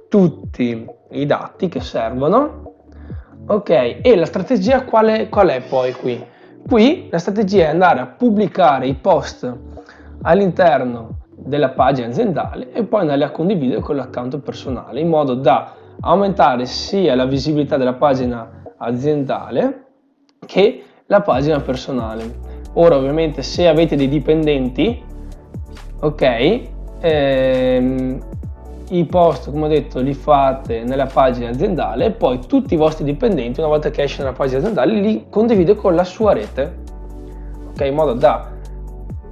tutti 0.09 0.85
i 1.11 1.25
dati 1.25 1.69
che 1.69 1.79
servono. 1.79 2.73
Ok, 3.47 3.69
e 3.69 4.15
la 4.17 4.25
strategia 4.25 4.83
qual 4.83 5.05
è, 5.07 5.29
qual 5.29 5.47
è 5.47 5.61
poi 5.61 5.93
qui? 5.93 6.21
Qui 6.67 7.07
la 7.09 7.17
strategia 7.17 7.67
è 7.67 7.69
andare 7.69 8.01
a 8.01 8.05
pubblicare 8.05 8.85
i 8.85 8.95
post 8.95 9.49
all'interno 10.23 11.19
della 11.37 11.69
pagina 11.69 12.07
aziendale 12.07 12.73
e 12.73 12.83
poi 12.83 12.99
andarli 12.99 13.23
a 13.23 13.31
condividere 13.31 13.79
con 13.79 13.95
l'account 13.95 14.39
personale 14.39 14.99
in 14.99 15.07
modo 15.07 15.35
da 15.35 15.73
aumentare 16.01 16.65
sia 16.65 17.15
la 17.15 17.25
visibilità 17.25 17.77
della 17.77 17.93
pagina 17.93 18.61
aziendale 18.77 19.85
che 20.45 20.83
la 21.05 21.21
pagina 21.21 21.61
personale. 21.61 22.54
Ora 22.77 22.97
ovviamente 22.97 23.41
se 23.41 23.67
avete 23.67 23.95
dei 23.95 24.09
dipendenti, 24.09 25.01
ok, 25.99 26.61
ehm, 26.99 28.19
i 28.89 29.05
post 29.05 29.49
come 29.49 29.65
ho 29.65 29.67
detto 29.67 29.99
li 29.99 30.13
fate 30.13 30.83
nella 30.83 31.07
pagina 31.07 31.49
aziendale 31.49 32.05
e 32.05 32.11
poi 32.11 32.39
tutti 32.45 32.75
i 32.75 32.77
vostri 32.77 33.03
dipendenti 33.03 33.59
una 33.59 33.69
volta 33.69 33.89
che 33.89 34.03
esce 34.03 34.21
nella 34.21 34.35
pagina 34.35 34.59
aziendale 34.59 34.93
li 34.93 35.25
condivide 35.29 35.75
con 35.75 35.95
la 35.95 36.03
sua 36.03 36.33
rete, 36.33 36.75
ok, 37.69 37.81
in 37.81 37.95
modo 37.95 38.13
da 38.13 38.51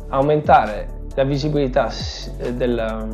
aumentare 0.08 0.88
la 1.16 1.24
visibilità 1.24 1.92
della, 2.54 3.06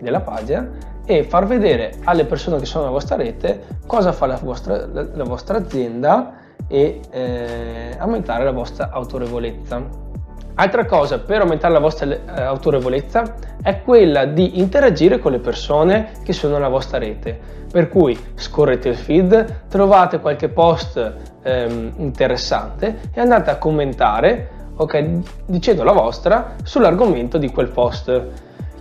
della 0.00 0.20
pagina 0.20 0.70
e 1.04 1.24
far 1.24 1.46
vedere 1.46 1.94
alle 2.04 2.24
persone 2.24 2.58
che 2.58 2.64
sono 2.64 2.84
nella 2.84 2.94
vostra 2.94 3.16
rete 3.16 3.64
cosa 3.86 4.12
fa 4.12 4.26
la 4.26 4.38
vostra, 4.40 4.86
la 4.86 5.24
vostra 5.24 5.58
azienda 5.58 6.32
e 6.68 7.00
eh, 7.10 7.96
aumentare 7.98 8.44
la 8.44 8.52
vostra 8.52 8.90
autorevolezza. 8.92 10.06
Altra 10.54 10.84
cosa 10.86 11.20
per 11.20 11.40
aumentare 11.40 11.72
la 11.72 11.78
vostra 11.78 12.06
eh, 12.06 12.42
autorevolezza 12.42 13.34
è 13.62 13.80
quella 13.82 14.24
di 14.24 14.58
interagire 14.58 15.18
con 15.18 15.32
le 15.32 15.38
persone 15.38 16.12
che 16.22 16.32
sono 16.32 16.54
nella 16.54 16.68
vostra 16.68 16.98
rete. 16.98 17.56
Per 17.70 17.88
cui 17.88 18.18
scorrete 18.34 18.88
il 18.88 18.96
feed, 18.96 19.66
trovate 19.68 20.20
qualche 20.20 20.48
post 20.48 21.14
ehm, 21.42 21.92
interessante 21.98 23.00
e 23.12 23.20
andate 23.20 23.50
a 23.50 23.56
commentare 23.56 24.48
ok, 24.76 25.20
dicendo 25.46 25.84
la 25.84 25.92
vostra 25.92 26.54
sull'argomento 26.62 27.38
di 27.38 27.50
quel 27.50 27.68
post. 27.68 28.22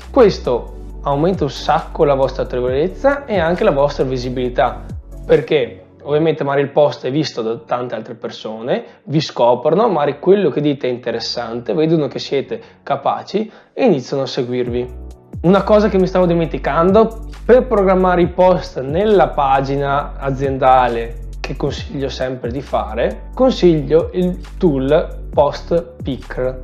Questo 0.10 0.76
aumenta 1.02 1.44
un 1.44 1.52
sacco 1.52 2.04
la 2.06 2.16
vostra 2.16 2.44
autorevolezza 2.44 3.26
e 3.26 3.38
anche 3.38 3.64
la 3.64 3.72
vostra 3.72 4.04
visibilità 4.04 4.84
perché 5.26 5.87
ovviamente 6.08 6.44
magari 6.44 6.64
il 6.64 6.72
post 6.72 7.06
è 7.06 7.12
visto 7.12 7.42
da 7.42 7.58
tante 7.58 7.94
altre 7.94 8.16
persone, 8.16 8.84
vi 9.04 9.20
scoprono, 9.20 9.90
magari 9.90 10.20
quello 10.20 10.50
che 10.50 10.62
dite 10.62 10.88
è 10.88 10.92
interessante, 10.92 11.74
vedono 11.74 12.08
che 12.08 12.20
siete 12.20 12.62
capaci 12.82 13.52
e 13.74 13.86
iniziano 13.86 14.24
a 14.24 14.26
seguirvi. 14.26 15.06
Una 15.42 15.64
cosa 15.64 15.90
che 15.90 15.98
mi 16.00 16.08
stavo 16.08 16.26
dimenticando, 16.26 17.26
per 17.46 17.68
programmare 17.68 18.22
i 18.22 18.28
post 18.28 18.82
nella 18.82 19.28
pagina 19.28 20.14
aziendale 20.18 21.26
che 21.42 21.56
consiglio 21.56 22.10
sempre 22.10 22.52
di 22.52 22.62
fare, 22.62 23.30
consiglio 23.34 24.10
il 24.14 24.40
tool 24.58 25.26
Post 25.30 25.96
Picker, 26.02 26.62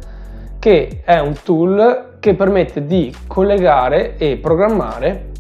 che 0.58 1.02
è 1.04 1.20
un 1.20 1.36
tool 1.44 2.16
che 2.20 2.34
permette 2.34 2.86
di 2.86 3.14
collegare 3.28 4.16
e 4.18 4.38
programmare 4.38 5.32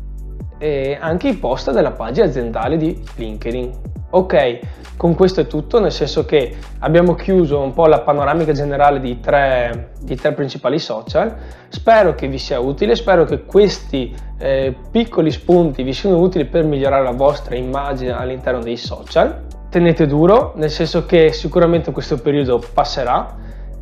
eh, 0.63 0.97
anche 0.97 1.27
i 1.27 1.33
post 1.33 1.73
della 1.73 1.91
pagina 1.91 2.25
aziendale 2.25 2.77
di 2.77 2.97
LinkedIn. 3.17 3.71
Ok, 4.11 4.59
con 4.95 5.13
questo 5.13 5.41
è 5.41 5.47
tutto, 5.47 5.81
nel 5.81 5.91
senso 5.91 6.23
che 6.23 6.55
abbiamo 6.79 7.15
chiuso 7.15 7.59
un 7.59 7.73
po' 7.73 7.87
la 7.87 7.99
panoramica 7.99 8.53
generale 8.53 9.01
di 9.01 9.19
tre, 9.19 9.91
di 9.99 10.15
tre 10.15 10.31
principali 10.31 10.79
social. 10.79 11.35
Spero 11.67 12.15
che 12.15 12.29
vi 12.29 12.37
sia 12.37 12.61
utile, 12.61 12.95
spero 12.95 13.25
che 13.25 13.43
questi 13.43 14.15
eh, 14.37 14.73
piccoli 14.89 15.31
spunti 15.31 15.83
vi 15.83 15.91
siano 15.91 16.19
utili 16.19 16.45
per 16.45 16.63
migliorare 16.63 17.03
la 17.03 17.11
vostra 17.11 17.55
immagine 17.55 18.13
all'interno 18.13 18.61
dei 18.61 18.77
social. 18.77 19.45
Tenete 19.69 20.05
duro, 20.05 20.53
nel 20.55 20.69
senso 20.69 21.05
che 21.05 21.33
sicuramente 21.33 21.91
questo 21.91 22.21
periodo 22.21 22.63
passerà 22.73 23.35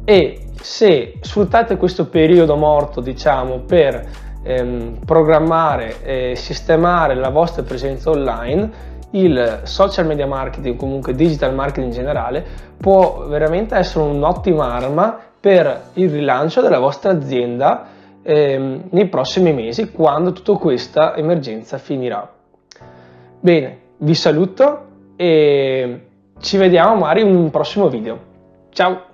e 0.04 0.48
se 0.60 1.20
sfruttate 1.22 1.78
questo 1.78 2.08
periodo 2.08 2.56
morto, 2.56 3.02
diciamo, 3.02 3.60
per 3.60 4.30
ehm, 4.44 5.00
programmare 5.06 6.04
e 6.04 6.36
sistemare 6.36 7.16
la 7.16 7.30
vostra 7.30 7.64
presenza 7.64 8.10
online, 8.10 8.90
il 9.12 9.62
social 9.64 10.06
media 10.06 10.28
marketing, 10.28 10.76
comunque 10.76 11.14
digital 11.14 11.54
marketing 11.54 11.88
in 11.88 11.94
generale, 11.94 12.46
può 12.78 13.26
veramente 13.28 13.76
essere 13.76 14.06
un'ottima 14.06 14.74
arma 14.74 15.18
per 15.40 15.90
il 15.94 16.10
rilancio 16.10 16.62
della 16.62 16.80
vostra 16.80 17.12
azienda 17.12 17.88
ehm, 18.22 18.84
nei 18.92 19.08
prossimi 19.08 19.54
mesi, 19.54 19.92
quando 19.92 20.32
tutta 20.32 20.54
questa 20.54 21.16
emergenza 21.16 21.78
finirà. 21.78 22.30
Bene, 23.40 23.80
vi 23.98 24.14
saluto 24.14 24.86
e 25.16 26.06
ci 26.40 26.58
vediamo 26.58 26.96
magari 26.96 27.22
in 27.22 27.36
un 27.36 27.50
prossimo 27.50 27.90
video. 27.90 28.30
Ciao! 28.70 29.11